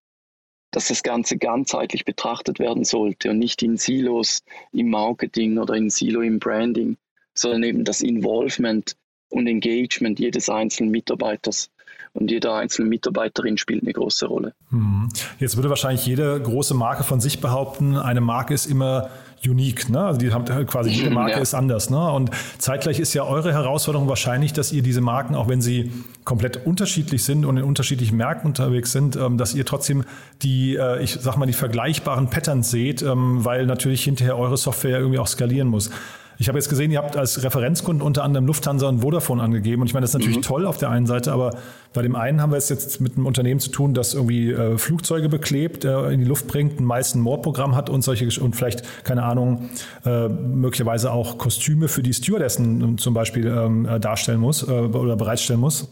dass 0.70 0.88
das 0.88 1.02
Ganze 1.02 1.36
ganzheitlich 1.38 2.04
betrachtet 2.04 2.58
werden 2.58 2.84
sollte 2.84 3.30
und 3.30 3.38
nicht 3.38 3.62
in 3.62 3.76
Silos 3.76 4.42
im 4.72 4.90
Marketing 4.90 5.58
oder 5.58 5.74
in 5.74 5.88
Silo 5.88 6.20
im 6.20 6.40
Branding, 6.40 6.96
sondern 7.32 7.62
eben 7.62 7.84
das 7.84 8.00
Involvement 8.00 8.96
und 9.28 9.46
Engagement 9.46 10.18
jedes 10.18 10.48
einzelnen 10.48 10.90
Mitarbeiters 10.90 11.70
und 12.14 12.30
jede 12.30 12.52
einzelne 12.52 12.88
Mitarbeiterin 12.88 13.58
spielt 13.58 13.82
eine 13.82 13.92
große 13.92 14.26
Rolle. 14.26 14.54
Mhm. 14.70 15.08
Jetzt 15.38 15.56
würde 15.56 15.68
wahrscheinlich 15.68 16.06
jede 16.06 16.40
große 16.40 16.74
Marke 16.74 17.04
von 17.04 17.20
sich 17.20 17.40
behaupten, 17.40 17.96
eine 17.96 18.20
Marke 18.20 18.54
ist 18.54 18.66
immer 18.66 19.10
unique, 19.46 19.88
ne? 19.90 20.00
Also 20.00 20.18
die 20.18 20.32
haben 20.32 20.44
quasi 20.66 20.90
jede 20.90 21.10
Marke 21.10 21.32
ja. 21.32 21.38
ist 21.38 21.54
anders, 21.54 21.90
ne? 21.90 22.10
Und 22.12 22.30
zeitgleich 22.58 22.98
ist 22.98 23.14
ja 23.14 23.24
eure 23.24 23.52
Herausforderung 23.52 24.08
wahrscheinlich, 24.08 24.52
dass 24.52 24.72
ihr 24.72 24.82
diese 24.82 25.00
Marken, 25.00 25.34
auch 25.34 25.48
wenn 25.48 25.60
sie 25.60 25.92
komplett 26.24 26.66
unterschiedlich 26.66 27.24
sind 27.24 27.44
und 27.44 27.56
in 27.56 27.64
unterschiedlichen 27.64 28.16
Märkten 28.16 28.48
unterwegs 28.48 28.92
sind, 28.92 29.16
ähm, 29.16 29.36
dass 29.36 29.54
ihr 29.54 29.66
trotzdem 29.66 30.04
die, 30.42 30.76
äh, 30.76 31.02
ich 31.02 31.18
sag 31.20 31.36
mal, 31.36 31.46
die 31.46 31.52
vergleichbaren 31.52 32.30
Patterns 32.30 32.70
seht, 32.70 33.02
ähm, 33.02 33.44
weil 33.44 33.66
natürlich 33.66 34.04
hinterher 34.04 34.38
eure 34.38 34.56
Software 34.56 34.98
irgendwie 34.98 35.18
auch 35.18 35.26
skalieren 35.26 35.68
muss. 35.68 35.90
Ich 36.38 36.48
habe 36.48 36.58
jetzt 36.58 36.68
gesehen, 36.68 36.90
ihr 36.90 36.98
habt 36.98 37.16
als 37.16 37.42
Referenzkunden 37.42 38.04
unter 38.04 38.24
anderem 38.24 38.46
Lufthansa 38.46 38.88
und 38.88 39.00
Vodafone 39.00 39.42
angegeben. 39.42 39.82
Und 39.82 39.88
ich 39.88 39.94
meine, 39.94 40.02
das 40.02 40.10
ist 40.10 40.14
natürlich 40.14 40.38
mhm. 40.38 40.42
toll 40.42 40.66
auf 40.66 40.78
der 40.78 40.90
einen 40.90 41.06
Seite, 41.06 41.32
aber 41.32 41.56
bei 41.92 42.02
dem 42.02 42.16
einen 42.16 42.40
haben 42.40 42.50
wir 42.50 42.56
es 42.56 42.68
jetzt 42.68 43.00
mit 43.00 43.16
einem 43.16 43.26
Unternehmen 43.26 43.60
zu 43.60 43.70
tun, 43.70 43.94
das 43.94 44.14
irgendwie 44.14 44.50
äh, 44.50 44.78
Flugzeuge 44.78 45.28
beklebt, 45.28 45.84
äh, 45.84 46.10
in 46.10 46.20
die 46.20 46.26
Luft 46.26 46.48
bringt, 46.48 46.80
ein 46.80 46.84
meisten 46.84 47.20
Mordprogramm 47.20 47.76
hat 47.76 47.88
und 47.88 48.02
solche 48.02 48.24
und 48.40 48.56
vielleicht, 48.56 48.82
keine 49.04 49.22
Ahnung, 49.22 49.70
äh, 50.04 50.28
möglicherweise 50.28 51.12
auch 51.12 51.38
Kostüme 51.38 51.88
für 51.88 52.02
die 52.02 52.12
Stewardessen 52.12 52.98
zum 52.98 53.14
Beispiel 53.14 53.46
ähm, 53.46 53.86
äh, 53.86 54.00
darstellen 54.00 54.40
muss 54.40 54.66
äh, 54.66 54.70
oder 54.70 55.16
bereitstellen 55.16 55.60
muss. 55.60 55.88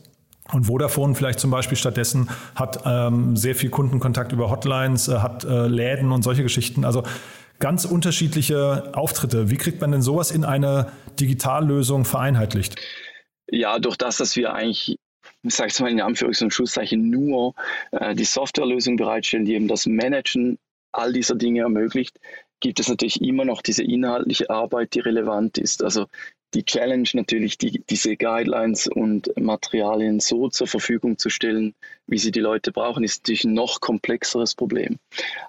Und 0.53 0.65
Vodafone 0.65 1.15
vielleicht 1.15 1.41
zum 1.41 1.51
Beispiel 1.51 1.79
stattdessen 1.79 2.29
hat 2.57 2.81
ähm, 2.85 3.37
sehr 3.37 3.55
viel 3.55 3.71
Kundenkontakt 3.71 4.33
über 4.33 4.51
Hotlines, 4.51 5.09
äh, 5.09 5.19
hat 5.19 5.45
Läden 5.45 6.11
und 6.11 6.23
solche 6.23 6.43
Geschichten. 6.43 6.85
Also 6.85 7.05
ganz 7.63 7.85
unterschiedliche 7.85 8.91
Auftritte. 8.93 9.49
Wie 9.49 9.57
kriegt 9.57 9.81
man 9.81 9.93
denn 9.93 10.03
sowas 10.03 10.33
in 10.33 10.45
eine 10.45 10.91
Digitallösung 11.21 12.05
vereinheitlicht? 12.05 12.75
Ja, 13.49 13.79
durch 13.79 13.97
das, 13.97 14.17
dass 14.17 14.35
wir 14.35 14.53
eigentlich 14.53 14.99
ich 15.45 15.55
sage 15.55 15.71
es 15.71 15.81
mal 15.81 15.91
in 15.91 16.01
Anführungs- 16.01 16.43
und 16.43 16.53
Schlusszeichen, 16.53 17.09
nur 17.09 17.55
äh, 17.93 18.15
die 18.15 18.25
Softwarelösung 18.25 18.97
bereitstellen, 18.97 19.45
die 19.45 19.55
eben 19.55 19.69
das 19.69 19.87
Managen 19.87 20.59
all 20.93 21.13
dieser 21.13 21.37
Dinge 21.37 21.61
ermöglicht, 21.61 22.19
gibt 22.61 22.81
es 22.81 22.89
natürlich 22.89 23.21
immer 23.21 23.45
noch 23.45 23.63
diese 23.63 23.83
inhaltliche 23.83 24.51
Arbeit, 24.51 24.95
die 24.95 25.01
relevant 25.01 25.59
ist. 25.59 25.83
Also 25.83 26.07
die 26.55 26.65
Challenge 26.65 27.09
natürlich, 27.15 27.59
die, 27.59 27.83
diese 27.89 28.17
Guidelines 28.17 28.87
und 28.87 29.33
Materialien 29.41 30.21
so 30.21 30.49
zur 30.49 30.67
Verfügung 30.67 31.19
zu 31.19 31.31
stellen, 31.31 31.75
wie 32.07 32.19
sie 32.19 32.31
die 32.31 32.41
Leute 32.41 32.73
brauchen, 32.73 33.05
ist 33.05 33.23
natürlich 33.23 33.45
ein 33.45 33.55
noch 33.55 33.81
komplexeres 33.81 34.55
Problem. 34.55 34.99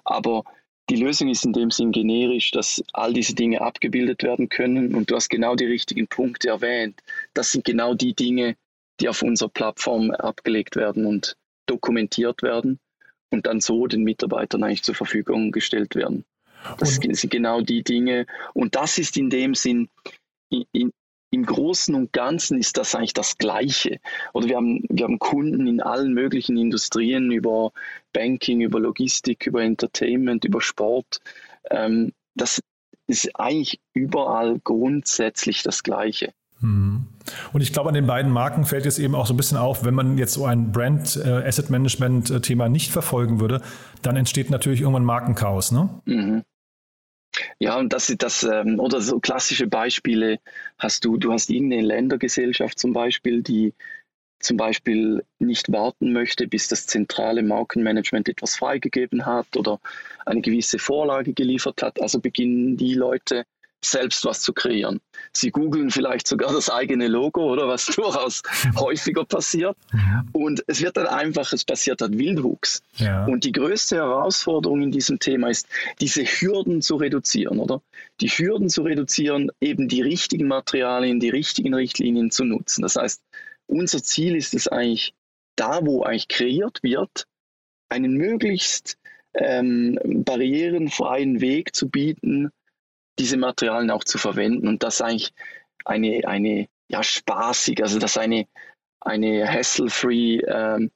Aber 0.04 0.44
die 0.90 0.96
Lösung 0.96 1.28
ist 1.28 1.44
in 1.44 1.52
dem 1.52 1.70
Sinn 1.70 1.92
generisch, 1.92 2.50
dass 2.50 2.82
all 2.92 3.12
diese 3.12 3.34
Dinge 3.34 3.60
abgebildet 3.60 4.22
werden 4.22 4.48
können 4.48 4.94
und 4.94 5.10
du 5.10 5.16
hast 5.16 5.30
genau 5.30 5.54
die 5.54 5.64
richtigen 5.64 6.06
Punkte 6.06 6.48
erwähnt. 6.48 7.00
Das 7.32 7.52
sind 7.52 7.64
genau 7.64 7.94
die 7.94 8.14
Dinge, 8.14 8.56
die 9.00 9.08
auf 9.08 9.22
unserer 9.22 9.48
Plattform 9.48 10.10
abgelegt 10.10 10.76
werden 10.76 11.06
und 11.06 11.36
dokumentiert 11.66 12.42
werden 12.42 12.78
und 13.30 13.46
dann 13.46 13.60
so 13.60 13.86
den 13.86 14.04
Mitarbeitern 14.04 14.62
eigentlich 14.62 14.82
zur 14.82 14.94
Verfügung 14.94 15.52
gestellt 15.52 15.94
werden. 15.94 16.24
Das 16.78 16.98
und 16.98 17.14
sind 17.14 17.30
genau 17.30 17.60
die 17.60 17.82
Dinge. 17.82 18.26
Und 18.54 18.74
das 18.74 18.98
ist 18.98 19.16
in 19.16 19.30
dem 19.30 19.54
Sinn, 19.54 19.88
in, 20.50 20.64
in, 20.72 20.92
im 21.34 21.44
Großen 21.44 21.94
und 21.94 22.12
Ganzen 22.12 22.58
ist 22.58 22.76
das 22.76 22.94
eigentlich 22.94 23.12
das 23.12 23.38
Gleiche. 23.38 23.98
Oder 24.32 24.48
wir 24.48 24.56
haben, 24.56 24.84
wir 24.88 25.04
haben 25.04 25.18
Kunden 25.18 25.66
in 25.66 25.80
allen 25.80 26.14
möglichen 26.14 26.56
Industrien, 26.56 27.32
über 27.32 27.72
Banking, 28.12 28.60
über 28.60 28.78
Logistik, 28.78 29.46
über 29.46 29.62
Entertainment, 29.62 30.44
über 30.44 30.60
Sport. 30.60 31.20
Ähm, 31.70 32.12
das 32.36 32.60
ist 33.08 33.30
eigentlich 33.34 33.80
überall 33.92 34.60
grundsätzlich 34.62 35.62
das 35.64 35.82
Gleiche. 35.82 36.32
Mhm. 36.60 37.06
Und 37.52 37.60
ich 37.60 37.72
glaube, 37.72 37.88
an 37.88 37.94
den 37.94 38.06
beiden 38.06 38.30
Marken 38.30 38.64
fällt 38.64 38.84
jetzt 38.84 39.00
eben 39.00 39.16
auch 39.16 39.26
so 39.26 39.34
ein 39.34 39.36
bisschen 39.36 39.58
auf, 39.58 39.84
wenn 39.84 39.94
man 39.94 40.16
jetzt 40.18 40.34
so 40.34 40.46
ein 40.46 40.70
Brand 40.70 41.16
äh, 41.16 41.28
Asset 41.28 41.68
Management 41.68 42.30
äh, 42.30 42.40
Thema 42.40 42.68
nicht 42.68 42.92
verfolgen 42.92 43.40
würde, 43.40 43.60
dann 44.02 44.16
entsteht 44.16 44.50
natürlich 44.50 44.82
irgendwann 44.82 45.04
Markenchaos, 45.04 45.72
ne? 45.72 45.88
Mhm. 46.04 46.44
Ja, 47.58 47.78
und 47.78 47.92
das, 47.92 48.14
das 48.18 48.42
ähm, 48.44 48.78
oder 48.78 49.00
so 49.00 49.20
klassische 49.20 49.66
Beispiele 49.66 50.38
hast 50.78 51.04
du, 51.04 51.16
du 51.16 51.32
hast 51.32 51.50
irgendeine 51.50 51.82
Ländergesellschaft 51.82 52.78
zum 52.78 52.92
Beispiel, 52.92 53.42
die 53.42 53.74
zum 54.40 54.56
Beispiel 54.56 55.24
nicht 55.38 55.72
warten 55.72 56.12
möchte, 56.12 56.46
bis 56.46 56.68
das 56.68 56.86
zentrale 56.86 57.42
Markenmanagement 57.42 58.28
etwas 58.28 58.56
freigegeben 58.56 59.24
hat 59.24 59.56
oder 59.56 59.80
eine 60.26 60.42
gewisse 60.42 60.78
Vorlage 60.78 61.32
geliefert 61.32 61.82
hat. 61.82 62.00
Also 62.00 62.20
beginnen 62.20 62.76
die 62.76 62.94
Leute 62.94 63.44
selbst 63.84 64.24
was 64.24 64.40
zu 64.40 64.52
kreieren. 64.52 65.00
Sie 65.32 65.50
googeln 65.50 65.90
vielleicht 65.90 66.26
sogar 66.26 66.52
das 66.52 66.70
eigene 66.70 67.08
Logo 67.08 67.52
oder 67.52 67.68
was 67.68 67.86
durchaus 67.86 68.42
häufiger 68.76 69.24
passiert. 69.24 69.76
Und 70.32 70.64
es 70.66 70.82
wird 70.82 70.96
dann 70.96 71.06
einfach, 71.06 71.52
es 71.52 71.64
passiert 71.64 72.00
dann 72.00 72.18
Wildwuchs. 72.18 72.82
Ja. 72.96 73.24
Und 73.26 73.44
die 73.44 73.52
größte 73.52 73.96
Herausforderung 73.96 74.82
in 74.82 74.90
diesem 74.90 75.18
Thema 75.18 75.48
ist, 75.48 75.68
diese 76.00 76.24
Hürden 76.24 76.82
zu 76.82 76.96
reduzieren, 76.96 77.58
oder? 77.58 77.82
Die 78.20 78.28
Hürden 78.28 78.68
zu 78.68 78.82
reduzieren, 78.82 79.50
eben 79.60 79.88
die 79.88 80.02
richtigen 80.02 80.48
Materialien, 80.48 81.20
die 81.20 81.30
richtigen 81.30 81.74
Richtlinien 81.74 82.30
zu 82.30 82.44
nutzen. 82.44 82.82
Das 82.82 82.96
heißt, 82.96 83.22
unser 83.66 84.02
Ziel 84.02 84.36
ist 84.36 84.54
es 84.54 84.68
eigentlich, 84.68 85.14
da 85.56 85.84
wo 85.84 86.02
eigentlich 86.02 86.28
kreiert 86.28 86.82
wird, 86.82 87.26
einen 87.88 88.14
möglichst 88.14 88.98
ähm, 89.34 89.98
barrierenfreien 90.04 91.40
Weg 91.40 91.74
zu 91.74 91.88
bieten, 91.88 92.50
diese 93.18 93.36
Materialien 93.36 93.90
auch 93.90 94.04
zu 94.04 94.18
verwenden 94.18 94.68
und 94.68 94.82
das 94.82 95.00
eigentlich 95.00 95.32
eine, 95.84 96.26
eine 96.26 96.68
ja, 96.88 97.02
spaßig, 97.02 97.82
also 97.82 97.98
das 97.98 98.18
eine, 98.18 98.46
eine 99.00 99.46
hassle-free 99.50 100.40
ähm, 100.46 100.90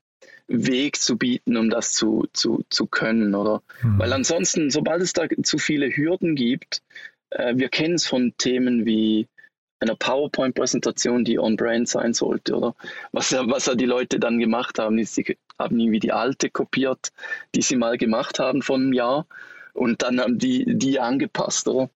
Weg 0.48 0.96
zu 0.96 1.18
bieten, 1.18 1.56
um 1.56 1.68
das 1.68 1.92
zu, 1.92 2.26
zu, 2.32 2.64
zu 2.70 2.86
können. 2.86 3.34
Oder? 3.34 3.62
Mhm. 3.82 3.98
Weil 3.98 4.12
ansonsten, 4.12 4.70
sobald 4.70 5.02
es 5.02 5.12
da 5.12 5.26
zu 5.42 5.58
viele 5.58 5.94
Hürden 5.94 6.34
gibt, 6.34 6.82
äh, 7.30 7.54
wir 7.56 7.68
kennen 7.68 7.94
es 7.94 8.06
von 8.06 8.34
Themen 8.38 8.86
wie 8.86 9.28
einer 9.80 9.94
PowerPoint-Präsentation, 9.94 11.24
die 11.24 11.38
on-brand 11.38 11.88
sein 11.88 12.12
sollte, 12.12 12.56
oder? 12.56 12.74
Was 13.12 13.30
ja, 13.30 13.48
was 13.48 13.66
ja 13.66 13.74
die 13.74 13.86
Leute 13.86 14.18
dann 14.18 14.40
gemacht 14.40 14.78
haben, 14.78 14.98
ist, 14.98 15.14
sie 15.14 15.36
haben 15.58 15.78
irgendwie 15.78 16.00
die 16.00 16.12
alte 16.12 16.50
kopiert, 16.50 17.12
die 17.54 17.62
sie 17.62 17.76
mal 17.76 17.96
gemacht 17.96 18.40
haben 18.40 18.62
von 18.62 18.82
einem 18.82 18.92
Jahr 18.92 19.26
und 19.74 20.02
dann 20.02 20.20
haben 20.20 20.38
die 20.38 20.64
die 20.66 20.98
angepasst, 20.98 21.68
oder? 21.68 21.90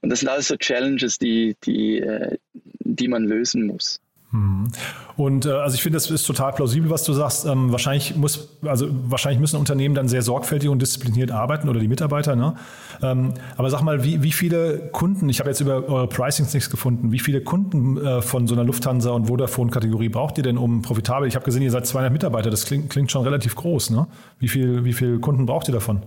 Und 0.00 0.10
das 0.10 0.20
sind 0.20 0.28
alles 0.28 0.48
so 0.48 0.56
Challenges, 0.56 1.18
die, 1.18 1.56
die, 1.64 2.00
äh, 2.00 2.36
die 2.80 3.08
man 3.08 3.24
lösen 3.24 3.66
muss. 3.66 4.00
Mhm. 4.32 4.68
Und 5.16 5.46
äh, 5.46 5.50
also 5.50 5.76
ich 5.76 5.82
finde, 5.82 5.96
das 5.96 6.10
ist 6.10 6.24
total 6.24 6.52
plausibel, 6.52 6.90
was 6.90 7.04
du 7.04 7.12
sagst. 7.12 7.46
Ähm, 7.46 7.72
wahrscheinlich 7.72 8.16
muss, 8.16 8.58
also 8.62 8.88
wahrscheinlich 8.90 9.40
müssen 9.40 9.56
Unternehmen 9.56 9.94
dann 9.94 10.08
sehr 10.08 10.22
sorgfältig 10.22 10.68
und 10.68 10.82
diszipliniert 10.82 11.30
arbeiten 11.30 11.68
oder 11.68 11.80
die 11.80 11.88
Mitarbeiter. 11.88 12.36
Ne? 12.36 12.54
Ähm, 13.02 13.34
aber 13.56 13.70
sag 13.70 13.82
mal, 13.82 14.04
wie, 14.04 14.22
wie 14.22 14.32
viele 14.32 14.90
Kunden, 14.92 15.28
ich 15.28 15.40
habe 15.40 15.50
jetzt 15.50 15.60
über 15.60 15.88
eure 15.88 16.08
Pricings 16.08 16.52
nichts 16.52 16.70
gefunden, 16.70 17.12
wie 17.12 17.18
viele 17.18 17.40
Kunden 17.40 17.96
äh, 17.96 18.20
von 18.20 18.46
so 18.46 18.54
einer 18.54 18.64
Lufthansa 18.64 19.10
und 19.10 19.26
Vodafone-Kategorie 19.26 20.08
braucht 20.08 20.38
ihr 20.38 20.44
denn, 20.44 20.58
um 20.58 20.82
profitabel? 20.82 21.28
Ich 21.28 21.34
habe 21.34 21.44
gesehen, 21.44 21.62
ihr 21.62 21.70
seid 21.70 21.86
200 21.86 22.12
Mitarbeiter, 22.12 22.50
das 22.50 22.66
klingt, 22.66 22.90
klingt 22.90 23.10
schon 23.10 23.22
relativ 23.22 23.54
groß. 23.54 23.90
Ne? 23.90 24.06
Wie 24.38 24.48
viele 24.48 24.84
wie 24.84 24.92
viel 24.92 25.18
Kunden 25.20 25.46
braucht 25.46 25.68
ihr 25.68 25.74
davon? 25.74 26.02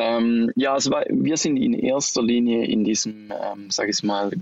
Ähm, 0.00 0.50
ja, 0.56 0.72
also 0.72 0.90
wir 0.90 1.36
sind 1.36 1.56
in 1.56 1.74
erster 1.74 2.22
Linie 2.22 2.64
in 2.64 2.84
diesem, 2.84 3.30
ähm, 3.30 3.70
sage 3.70 3.90
ich 3.90 4.02
mal, 4.02 4.32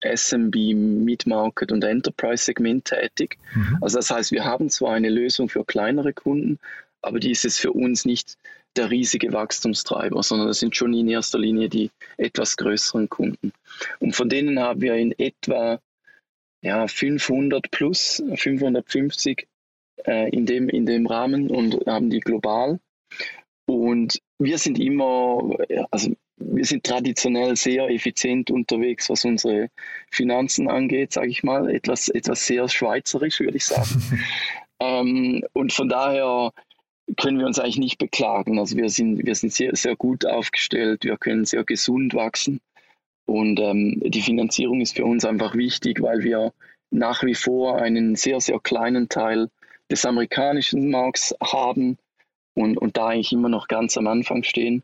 SMB, 0.00 0.54
Mid-Market 0.74 1.72
und 1.72 1.84
Enterprise-Segment 1.84 2.86
tätig. 2.86 3.36
Mhm. 3.54 3.78
Also 3.80 3.98
das 3.98 4.10
heißt, 4.10 4.32
wir 4.32 4.44
haben 4.44 4.70
zwar 4.70 4.94
eine 4.94 5.10
Lösung 5.10 5.48
für 5.48 5.64
kleinere 5.64 6.12
Kunden, 6.12 6.58
aber 7.02 7.20
die 7.20 7.32
ist 7.32 7.44
es 7.44 7.58
für 7.58 7.72
uns 7.72 8.04
nicht 8.04 8.36
der 8.76 8.90
riesige 8.90 9.32
Wachstumstreiber, 9.32 10.22
sondern 10.22 10.48
das 10.48 10.60
sind 10.60 10.76
schon 10.76 10.94
in 10.94 11.08
erster 11.08 11.38
Linie 11.38 11.68
die 11.68 11.90
etwas 12.16 12.56
größeren 12.56 13.08
Kunden. 13.08 13.52
Und 13.98 14.14
von 14.14 14.28
denen 14.28 14.58
haben 14.58 14.80
wir 14.80 14.94
in 14.94 15.12
etwa 15.18 15.80
ja, 16.62 16.86
500 16.86 17.70
plus, 17.70 18.22
550 18.34 19.46
äh, 20.06 20.30
in, 20.30 20.46
dem, 20.46 20.68
in 20.68 20.86
dem 20.86 21.06
Rahmen 21.06 21.50
und 21.50 21.86
haben 21.86 22.10
die 22.10 22.20
global. 22.20 22.78
Und 23.68 24.22
wir 24.38 24.56
sind 24.56 24.78
immer, 24.78 25.42
also 25.90 26.10
wir 26.38 26.64
sind 26.64 26.84
traditionell 26.84 27.54
sehr 27.54 27.90
effizient 27.90 28.50
unterwegs, 28.50 29.10
was 29.10 29.26
unsere 29.26 29.68
Finanzen 30.10 30.70
angeht, 30.70 31.12
sage 31.12 31.28
ich 31.28 31.42
mal. 31.42 31.68
Etwas, 31.68 32.08
etwas 32.08 32.46
sehr 32.46 32.66
schweizerisch, 32.70 33.40
würde 33.40 33.58
ich 33.58 33.66
sagen. 33.66 34.02
ähm, 34.80 35.44
und 35.52 35.74
von 35.74 35.90
daher 35.90 36.52
können 37.18 37.38
wir 37.38 37.44
uns 37.44 37.58
eigentlich 37.58 37.76
nicht 37.76 37.98
beklagen. 37.98 38.58
Also 38.58 38.74
wir 38.74 38.88
sind, 38.88 39.26
wir 39.26 39.34
sind 39.34 39.52
sehr, 39.52 39.76
sehr 39.76 39.96
gut 39.96 40.24
aufgestellt, 40.24 41.04
wir 41.04 41.18
können 41.18 41.44
sehr 41.44 41.64
gesund 41.64 42.14
wachsen. 42.14 42.62
Und 43.26 43.60
ähm, 43.60 44.00
die 44.02 44.22
Finanzierung 44.22 44.80
ist 44.80 44.96
für 44.96 45.04
uns 45.04 45.26
einfach 45.26 45.54
wichtig, 45.54 46.00
weil 46.00 46.22
wir 46.22 46.54
nach 46.90 47.22
wie 47.22 47.34
vor 47.34 47.82
einen 47.82 48.16
sehr, 48.16 48.40
sehr 48.40 48.60
kleinen 48.60 49.10
Teil 49.10 49.50
des 49.90 50.06
amerikanischen 50.06 50.90
Markts 50.90 51.34
haben 51.42 51.98
und, 52.58 52.76
und 52.76 52.96
da 52.96 53.08
eigentlich 53.08 53.32
immer 53.32 53.48
noch 53.48 53.68
ganz 53.68 53.96
am 53.96 54.06
Anfang 54.06 54.42
stehen. 54.42 54.82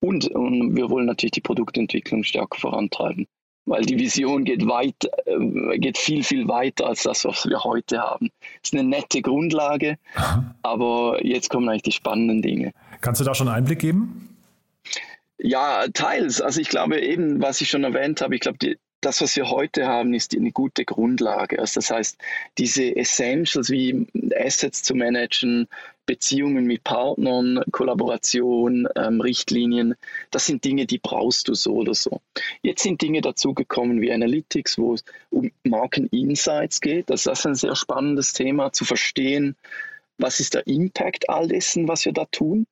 Und, 0.00 0.28
und 0.28 0.76
wir 0.76 0.90
wollen 0.90 1.06
natürlich 1.06 1.32
die 1.32 1.40
Produktentwicklung 1.40 2.22
stärker 2.22 2.58
vorantreiben, 2.58 3.26
weil 3.66 3.82
die 3.82 3.98
Vision 3.98 4.44
geht 4.44 4.66
weit, 4.66 5.10
äh, 5.26 5.78
geht 5.78 5.98
viel, 5.98 6.22
viel 6.22 6.48
weiter 6.48 6.86
als 6.86 7.02
das, 7.02 7.24
was 7.24 7.46
wir 7.46 7.64
heute 7.64 8.00
haben. 8.00 8.30
Es 8.62 8.70
ist 8.70 8.74
eine 8.78 8.88
nette 8.88 9.20
Grundlage, 9.22 9.96
Aha. 10.14 10.54
aber 10.62 11.24
jetzt 11.24 11.50
kommen 11.50 11.68
eigentlich 11.68 11.82
die 11.82 11.92
spannenden 11.92 12.42
Dinge. 12.42 12.72
Kannst 13.00 13.20
du 13.20 13.24
da 13.24 13.34
schon 13.34 13.48
einen 13.48 13.58
Einblick 13.58 13.80
geben? 13.80 14.38
Ja, 15.38 15.86
teils. 15.92 16.40
Also 16.40 16.60
ich 16.60 16.68
glaube 16.68 17.00
eben, 17.00 17.42
was 17.42 17.60
ich 17.60 17.68
schon 17.68 17.84
erwähnt 17.84 18.20
habe, 18.20 18.34
ich 18.34 18.40
glaube, 18.42 18.58
die, 18.58 18.76
das, 19.00 19.20
was 19.20 19.36
wir 19.36 19.50
heute 19.50 19.86
haben, 19.86 20.14
ist 20.14 20.36
eine 20.36 20.52
gute 20.52 20.84
Grundlage. 20.84 21.58
Also 21.58 21.80
das 21.80 21.90
heißt, 21.90 22.18
diese 22.58 22.94
Essentials 22.96 23.70
wie 23.70 24.06
Assets 24.36 24.82
zu 24.82 24.94
managen, 24.94 25.68
Beziehungen 26.06 26.66
mit 26.66 26.84
Partnern, 26.84 27.62
Kollaboration, 27.70 28.88
ähm, 28.96 29.20
Richtlinien, 29.20 29.94
das 30.30 30.46
sind 30.46 30.64
Dinge, 30.64 30.86
die 30.86 30.98
brauchst 30.98 31.48
du 31.48 31.54
so 31.54 31.74
oder 31.74 31.94
so. 31.94 32.20
Jetzt 32.62 32.82
sind 32.82 33.00
Dinge 33.00 33.20
dazugekommen 33.20 34.00
wie 34.00 34.12
Analytics, 34.12 34.78
wo 34.78 34.94
es 34.94 35.04
um 35.30 35.50
Markeninsights 35.64 36.80
geht. 36.80 37.10
Das 37.10 37.26
ist 37.26 37.46
ein 37.46 37.54
sehr 37.54 37.76
spannendes 37.76 38.32
Thema, 38.32 38.72
zu 38.72 38.84
verstehen, 38.84 39.56
was 40.18 40.40
ist 40.40 40.54
der 40.54 40.66
Impact 40.66 41.30
all 41.30 41.48
dessen, 41.48 41.88
was 41.88 42.04
wir 42.04 42.12
da 42.12 42.26
tun 42.26 42.66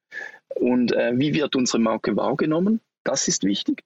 und 0.56 0.92
äh, 0.92 1.12
wie 1.14 1.32
wird 1.32 1.56
unsere 1.56 1.78
Marke 1.78 2.16
wahrgenommen. 2.16 2.80
Das 3.04 3.28
ist 3.28 3.44
wichtig. 3.44 3.85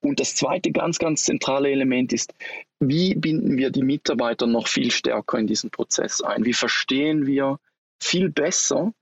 Und 0.00 0.20
das 0.20 0.34
zweite 0.36 0.70
ganz, 0.70 0.98
ganz 0.98 1.24
zentrale 1.24 1.70
Element 1.70 2.12
ist, 2.12 2.32
wie 2.80 3.14
binden 3.14 3.56
wir 3.56 3.70
die 3.70 3.82
Mitarbeiter 3.82 4.46
noch 4.46 4.68
viel 4.68 4.90
stärker 4.90 5.38
in 5.38 5.46
diesen 5.46 5.70
Prozess 5.70 6.20
ein? 6.20 6.44
Wie 6.44 6.52
verstehen 6.52 7.26
wir 7.26 7.58
viel 8.00 8.30
besser, 8.30 8.92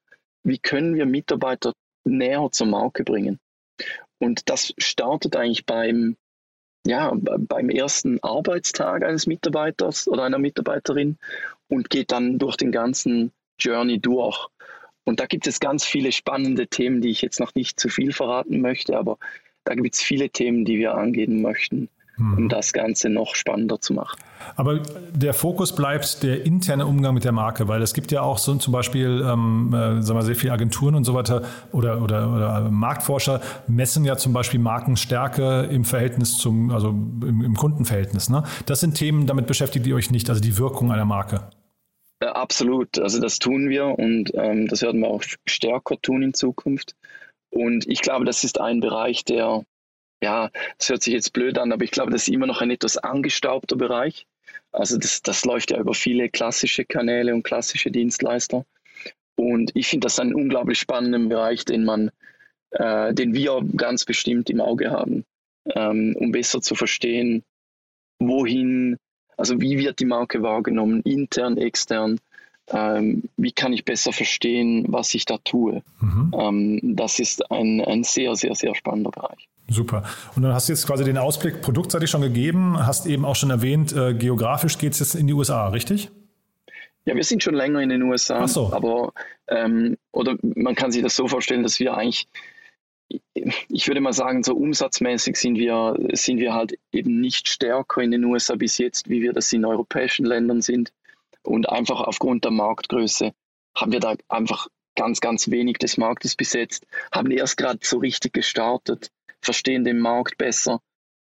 wie 0.43 0.59
können 0.59 0.95
wir 0.95 1.07
Mitarbeiter 1.07 1.75
näher 2.05 2.49
zur 2.50 2.69
Marke 2.69 3.05
bringen? 3.05 3.38
Und 4.19 4.49
das 4.49 4.73
startet 4.79 5.37
eigentlich 5.37 5.67
beim, 5.67 6.17
ja, 6.87 7.12
beim 7.15 7.69
ersten 7.69 8.23
Arbeitstag 8.23 9.05
eines 9.05 9.26
Mitarbeiters 9.26 10.09
oder 10.09 10.23
einer 10.23 10.38
Mitarbeiterin 10.38 11.19
und 11.69 11.91
geht 11.91 12.12
dann 12.12 12.38
durch 12.38 12.57
den 12.57 12.73
ganzen 12.73 13.33
Journey 13.59 13.99
durch. 13.99 14.49
Und 15.05 15.21
da 15.21 15.26
gibt 15.26 15.47
es 15.47 15.61
ganz 15.61 15.85
viele 15.85 16.11
spannende 16.11 16.67
Themen, 16.67 17.03
die 17.03 17.11
ich 17.11 17.21
jetzt 17.21 17.38
noch 17.38 17.55
nicht 17.55 17.79
zu 17.79 17.88
viel 17.88 18.12
verraten 18.12 18.61
möchte, 18.61 18.97
aber 18.97 19.19
da 19.67 19.75
gibt 19.75 19.95
es 19.95 20.01
viele 20.01 20.31
Themen, 20.31 20.65
die 20.65 20.79
wir 20.79 20.95
angehen 20.95 21.43
möchten, 21.43 21.89
um 22.19 22.37
hm. 22.37 22.49
das 22.49 22.73
Ganze 22.73 23.11
noch 23.11 23.35
spannender 23.35 23.81
zu 23.81 23.93
machen. 23.93 24.19
Aber 24.55 24.79
der 25.13 25.35
Fokus 25.35 25.75
bleibt 25.75 26.23
der 26.23 26.47
interne 26.47 26.87
Umgang 26.87 27.15
mit 27.15 27.25
der 27.25 27.33
Marke, 27.33 27.67
weil 27.69 27.83
es 27.83 27.93
gibt 27.93 28.13
ja 28.13 28.23
auch 28.23 28.39
so 28.39 28.55
zum 28.55 28.73
Beispiel 28.73 29.23
ähm, 29.27 29.75
äh, 29.75 30.01
sagen 30.03 30.19
wir, 30.19 30.23
sehr 30.23 30.37
viele 30.37 30.53
Agenturen 30.53 30.95
und 30.95 31.05
so 31.05 31.15
weiter 31.15 31.43
oder, 31.73 32.01
oder, 32.01 32.33
oder 32.33 32.71
Marktforscher 32.71 33.41
messen 33.67 34.05
ja 34.05 34.17
zum 34.17 34.33
Beispiel 34.33 34.61
Markenstärke 34.61 35.69
im 35.71 35.85
Verhältnis 35.85 36.39
zum, 36.39 36.71
also 36.71 36.91
im, 36.91 37.43
im 37.45 37.55
Kundenverhältnis. 37.55 38.31
Ne? 38.31 38.45
Das 38.67 38.81
sind 38.81 38.95
Themen, 38.95 39.27
damit 39.27 39.49
beschäftigt 39.49 39.87
ihr 39.87 39.97
euch 39.97 40.13
nicht, 40.13 40.31
also 40.31 40.41
die 40.41 40.57
Wirkung 40.59 40.93
einer 40.93 41.05
Marke. 41.05 41.51
Äh, 42.21 42.27
absolut, 42.27 43.01
also 43.01 43.21
das 43.21 43.41
tun 43.41 43.69
wir 43.69 43.87
und 43.87 44.33
ähm, 44.35 44.69
das 44.69 44.83
werden 44.83 45.01
wir 45.01 45.09
auch 45.09 45.23
stärker 45.45 45.97
tun 46.01 46.23
in 46.23 46.35
Zukunft. 46.35 46.95
Und 47.50 47.87
ich 47.88 48.00
glaube, 48.00 48.25
das 48.25 48.45
ist 48.45 48.61
ein 48.61 48.81
Bereich, 48.81 49.25
der, 49.25 49.65
ja, 50.23 50.50
das 50.79 50.88
hört 50.88 51.03
sich 51.03 51.15
jetzt 51.15 51.33
blöd 51.33 51.59
an, 51.59 51.73
aber 51.73 51.85
ich 51.85 51.91
glaube, 51.91 52.11
das 52.11 52.23
ist 52.23 52.35
immer 52.35 52.47
noch 52.47 52.61
ein 52.61 52.71
etwas 52.71 52.99
angestaubter 52.99 53.76
Bereich. 53.76 54.26
Also 54.73 54.99
das, 54.99 55.23
das 55.23 55.45
läuft 55.45 55.71
ja 55.71 55.79
über 55.79 55.95
viele 55.95 56.29
klassische 56.29 56.85
Kanäle 56.85 57.35
und 57.35 57.45
klassische 57.45 57.91
Dienstleister. 57.91 58.65
Und 59.37 59.71
ich 59.75 59.87
finde 59.87 60.07
das 60.07 60.19
einen 60.19 60.35
unglaublich 60.35 60.79
spannenden 60.79 61.29
Bereich, 61.29 61.65
den 61.65 61.85
man, 61.85 62.11
äh, 62.71 63.12
den 63.15 63.35
wir 63.35 63.62
ganz 63.76 64.05
bestimmt 64.05 64.50
im 64.50 64.61
Auge 64.61 64.91
haben, 64.91 65.25
ähm, 65.75 66.17
um 66.19 66.33
besser 66.33 66.61
zu 66.61 66.75
verstehen, 66.75 67.43
wohin, 68.19 68.97
also 69.37 69.61
wie 69.61 69.79
wird 69.79 70.00
die 70.00 70.07
Marke 70.07 70.43
wahrgenommen, 70.43 71.03
intern, 71.03 71.59
extern, 71.59 72.19
ähm, 72.69 73.25
wie 73.37 73.53
kann 73.53 73.73
ich 73.73 73.85
besser 73.85 74.13
verstehen, 74.13 74.87
was 74.89 75.15
ich 75.15 75.25
da 75.25 75.39
tue. 75.39 75.83
Mhm. 76.01 76.35
Ähm, 76.37 76.81
das 76.97 77.19
ist 77.19 77.51
ein, 77.51 77.81
ein 77.81 78.03
sehr, 78.03 78.35
sehr, 78.35 78.55
sehr 78.55 78.75
spannender 78.75 79.11
Bereich. 79.11 79.49
Super. 79.69 80.05
Und 80.35 80.43
dann 80.43 80.53
hast 80.53 80.69
du 80.69 80.73
jetzt 80.73 80.87
quasi 80.87 81.05
den 81.05 81.19
Ausblick 81.19 81.61
produktseitig 81.61 82.09
schon 82.11 82.23
gegeben, 82.23 82.87
hast 82.87 83.07
eben 83.07 83.25
auch 83.25 83.35
schon 83.35 83.51
erwähnt, 83.51 83.93
äh, 83.93 84.15
geografisch 84.15 84.79
geht 84.79 84.93
es 84.93 85.01
jetzt 85.01 85.15
in 85.15 85.27
die 85.27 85.33
USA, 85.33 85.69
richtig? 85.69 86.11
Ja, 87.05 87.15
wir 87.15 87.25
sind 87.25 87.43
schon 87.43 87.55
länger 87.55 87.81
in 87.81 87.89
den 87.89 88.03
USA, 88.03 88.41
Ach 88.43 88.49
so. 88.49 88.73
aber 88.73 89.13
ähm, 89.49 89.97
oder 90.13 90.37
man 90.43 90.75
kann 90.75 90.91
sich 90.91 91.03
das 91.03 91.15
so 91.15 91.29
vorstellen, 91.29 91.63
dass 91.63 91.79
wir 91.79 91.97
eigentlich, 91.97 92.29
ich 93.69 93.87
würde 93.87 94.01
mal 94.01 94.13
sagen, 94.13 94.43
so 94.43 94.55
umsatzmäßig 94.55 95.37
sind 95.37 95.57
wir, 95.57 95.97
sind 96.13 96.39
wir 96.39 96.53
halt 96.53 96.77
eben 96.91 97.21
nicht 97.21 97.49
stärker 97.49 98.03
in 98.03 98.11
den 98.11 98.25
USA 98.25 98.57
bis 98.57 98.79
jetzt, 98.79 99.09
wie 99.09 99.23
wir 99.23 99.33
das 99.33 99.53
in 99.53 99.65
europäischen 99.65 100.27
Ländern 100.27 100.63
sind. 100.63 100.93
Und 101.47 101.69
einfach 101.69 102.00
aufgrund 102.00 102.45
der 102.45 102.50
Marktgröße 102.50 103.33
haben 103.76 103.93
wir 103.93 104.00
da 104.00 104.15
einfach 104.29 104.67
ganz, 104.97 105.21
ganz 105.21 105.50
wenig 105.50 105.79
des 105.79 105.97
Marktes 105.97 106.35
besetzt, 106.35 106.87
haben 107.12 107.31
erst 107.31 107.57
gerade 107.57 107.79
so 107.83 107.99
richtig 107.99 108.33
gestartet, 108.33 109.11
verstehen 109.43 109.85
den 109.85 109.99
Markt 109.99 110.38
besser 110.38 110.81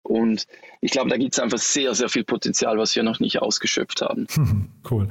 und 0.03 0.47
ich 0.81 0.91
glaube, 0.91 1.09
da 1.09 1.17
gibt 1.17 1.33
es 1.33 1.39
einfach 1.39 1.57
sehr, 1.57 1.95
sehr 1.95 2.09
viel 2.09 2.25
Potenzial, 2.25 2.77
was 2.77 2.95
wir 2.95 3.03
noch 3.03 3.19
nicht 3.19 3.41
ausgeschöpft 3.41 4.01
haben. 4.01 4.27
Cool. 4.91 5.07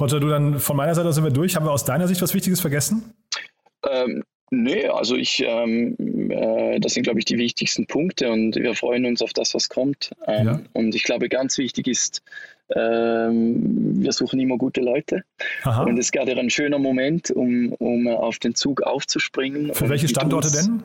Roger, 0.00 0.18
du 0.18 0.28
dann 0.28 0.58
von 0.58 0.78
meiner 0.78 0.94
Seite 0.94 1.12
sind 1.12 1.22
wir 1.24 1.30
durch. 1.30 1.54
Haben 1.54 1.66
wir 1.66 1.72
aus 1.72 1.84
deiner 1.84 2.08
Sicht 2.08 2.22
was 2.22 2.32
Wichtiges 2.32 2.62
vergessen? 2.62 3.12
Ähm, 3.86 4.24
nee, 4.50 4.86
also 4.86 5.16
ich, 5.16 5.42
ähm, 5.46 5.96
äh, 6.30 6.78
das 6.80 6.94
sind, 6.94 7.04
glaube 7.04 7.18
ich, 7.18 7.24
die 7.24 7.38
wichtigsten 7.38 7.86
Punkte 7.86 8.30
und 8.30 8.56
wir 8.56 8.74
freuen 8.74 9.06
uns 9.06 9.22
auf 9.22 9.32
das, 9.32 9.54
was 9.54 9.68
kommt. 9.68 10.10
Ähm, 10.26 10.46
ja. 10.46 10.60
Und 10.72 10.94
ich 10.94 11.04
glaube, 11.04 11.28
ganz 11.28 11.56
wichtig 11.58 11.86
ist, 11.86 12.22
ähm, 12.74 14.02
wir 14.02 14.12
suchen 14.12 14.38
immer 14.38 14.56
gute 14.56 14.80
Leute. 14.80 15.22
Aha. 15.64 15.84
Und 15.84 15.98
es 15.98 16.06
ist 16.06 16.12
gerade 16.12 16.38
ein 16.38 16.50
schöner 16.50 16.78
Moment, 16.78 17.30
um, 17.30 17.72
um 17.74 18.08
auf 18.08 18.38
den 18.38 18.54
Zug 18.54 18.82
aufzuspringen. 18.82 19.74
Für 19.74 19.88
welche 19.88 20.08
Standorte 20.08 20.50
denn? 20.52 20.82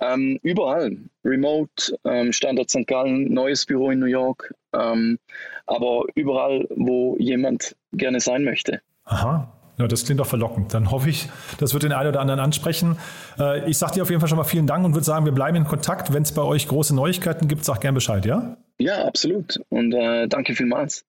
Ähm, 0.00 0.38
überall. 0.42 0.96
Remote, 1.24 1.98
ähm, 2.04 2.32
Standort 2.32 2.70
St. 2.70 2.86
Gallen, 2.86 3.32
neues 3.32 3.66
Büro 3.66 3.90
in 3.90 3.98
New 3.98 4.06
York, 4.06 4.54
ähm, 4.72 5.18
aber 5.66 6.04
überall, 6.14 6.66
wo 6.70 7.16
jemand 7.18 7.76
gerne 7.92 8.20
sein 8.20 8.44
möchte. 8.44 8.80
Aha. 9.04 9.52
Ja, 9.78 9.86
das 9.86 10.04
klingt 10.04 10.18
doch 10.18 10.26
verlockend. 10.26 10.74
Dann 10.74 10.90
hoffe 10.90 11.08
ich, 11.08 11.28
das 11.58 11.72
wird 11.72 11.84
den 11.84 11.92
einen 11.92 12.08
oder 12.08 12.20
anderen 12.20 12.40
ansprechen. 12.40 12.98
Äh, 13.38 13.70
ich 13.70 13.78
sage 13.78 13.94
dir 13.94 14.02
auf 14.02 14.10
jeden 14.10 14.20
Fall 14.20 14.28
schon 14.28 14.38
mal 14.38 14.44
vielen 14.44 14.66
Dank 14.66 14.84
und 14.84 14.94
würde 14.94 15.04
sagen, 15.04 15.24
wir 15.24 15.32
bleiben 15.32 15.56
in 15.56 15.64
Kontakt. 15.64 16.12
Wenn 16.12 16.24
es 16.24 16.32
bei 16.32 16.42
euch 16.42 16.66
große 16.66 16.94
Neuigkeiten 16.94 17.46
gibt, 17.46 17.64
sag 17.64 17.80
gern 17.80 17.94
Bescheid, 17.94 18.26
ja? 18.26 18.56
Ja, 18.78 19.06
absolut. 19.06 19.60
Und 19.68 19.94
äh, 19.94 20.26
danke 20.26 20.54
vielmals. 20.54 21.04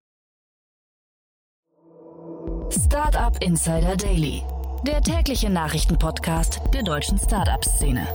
Startup 2.70 3.36
Insider 3.44 3.98
Daily, 3.98 4.44
der 4.86 5.02
tägliche 5.02 5.50
Nachrichtenpodcast 5.50 6.62
der 6.72 6.84
deutschen 6.84 7.18
Startup-Szene. 7.18 8.08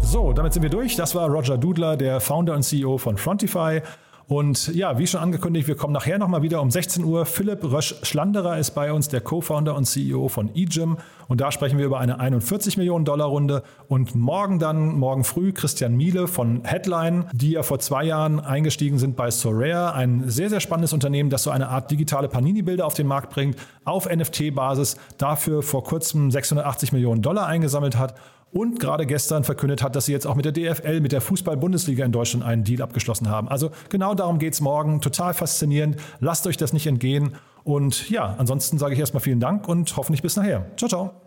So, 0.00 0.32
damit 0.32 0.52
sind 0.52 0.62
wir 0.62 0.70
durch. 0.70 0.94
Das 0.94 1.14
war 1.14 1.28
Roger 1.28 1.58
Dudler, 1.58 1.96
der 1.96 2.20
Founder 2.20 2.54
und 2.54 2.62
CEO 2.62 2.96
von 2.98 3.16
Frontify. 3.16 3.80
Und 4.28 4.74
ja, 4.74 4.98
wie 4.98 5.06
schon 5.06 5.20
angekündigt, 5.20 5.68
wir 5.68 5.76
kommen 5.76 5.92
nachher 5.92 6.18
nochmal 6.18 6.42
wieder 6.42 6.60
um 6.60 6.68
16 6.68 7.04
Uhr. 7.04 7.26
Philipp 7.26 7.62
Rösch-Schlanderer 7.62 8.58
ist 8.58 8.72
bei 8.72 8.92
uns, 8.92 9.08
der 9.08 9.20
Co-Founder 9.20 9.76
und 9.76 9.84
CEO 9.84 10.26
von 10.26 10.52
eGym. 10.52 10.96
Und 11.28 11.40
da 11.40 11.52
sprechen 11.52 11.78
wir 11.78 11.86
über 11.86 12.00
eine 12.00 12.18
41 12.18 12.76
Millionen 12.76 13.04
Dollar 13.04 13.28
Runde. 13.28 13.62
Und 13.86 14.16
morgen 14.16 14.58
dann, 14.58 14.98
morgen 14.98 15.22
früh, 15.22 15.52
Christian 15.52 15.96
Miele 15.96 16.26
von 16.26 16.64
Headline, 16.64 17.26
die 17.32 17.52
ja 17.52 17.62
vor 17.62 17.78
zwei 17.78 18.02
Jahren 18.02 18.40
eingestiegen 18.40 18.98
sind 18.98 19.14
bei 19.14 19.30
Sorare. 19.30 19.94
Ein 19.94 20.28
sehr, 20.28 20.50
sehr 20.50 20.60
spannendes 20.60 20.92
Unternehmen, 20.92 21.30
das 21.30 21.44
so 21.44 21.50
eine 21.50 21.68
Art 21.68 21.92
digitale 21.92 22.26
Panini-Bilder 22.26 22.84
auf 22.84 22.94
den 22.94 23.06
Markt 23.06 23.30
bringt, 23.30 23.56
auf 23.84 24.08
NFT-Basis. 24.08 24.96
Dafür 25.18 25.62
vor 25.62 25.84
kurzem 25.84 26.32
680 26.32 26.92
Millionen 26.92 27.22
Dollar 27.22 27.46
eingesammelt 27.46 27.96
hat 27.96 28.16
und 28.52 28.80
gerade 28.80 29.06
gestern 29.06 29.44
verkündet 29.44 29.82
hat, 29.82 29.96
dass 29.96 30.06
sie 30.06 30.12
jetzt 30.12 30.26
auch 30.26 30.34
mit 30.34 30.44
der 30.44 30.52
DFL, 30.52 31.00
mit 31.00 31.12
der 31.12 31.20
Fußball-Bundesliga 31.20 32.04
in 32.04 32.12
Deutschland 32.12 32.44
einen 32.44 32.64
Deal 32.64 32.80
abgeschlossen 32.82 33.28
haben. 33.28 33.48
Also 33.48 33.70
genau 33.88 34.14
darum 34.14 34.38
geht 34.38 34.54
es 34.54 34.60
morgen. 34.60 35.00
Total 35.00 35.34
faszinierend. 35.34 35.96
Lasst 36.20 36.46
euch 36.46 36.56
das 36.56 36.72
nicht 36.72 36.86
entgehen. 36.86 37.36
Und 37.64 38.08
ja, 38.08 38.34
ansonsten 38.38 38.78
sage 38.78 38.94
ich 38.94 39.00
erstmal 39.00 39.20
vielen 39.20 39.40
Dank 39.40 39.68
und 39.68 39.96
hoffentlich 39.96 40.22
bis 40.22 40.36
nachher. 40.36 40.66
Ciao, 40.76 40.88
ciao. 40.88 41.25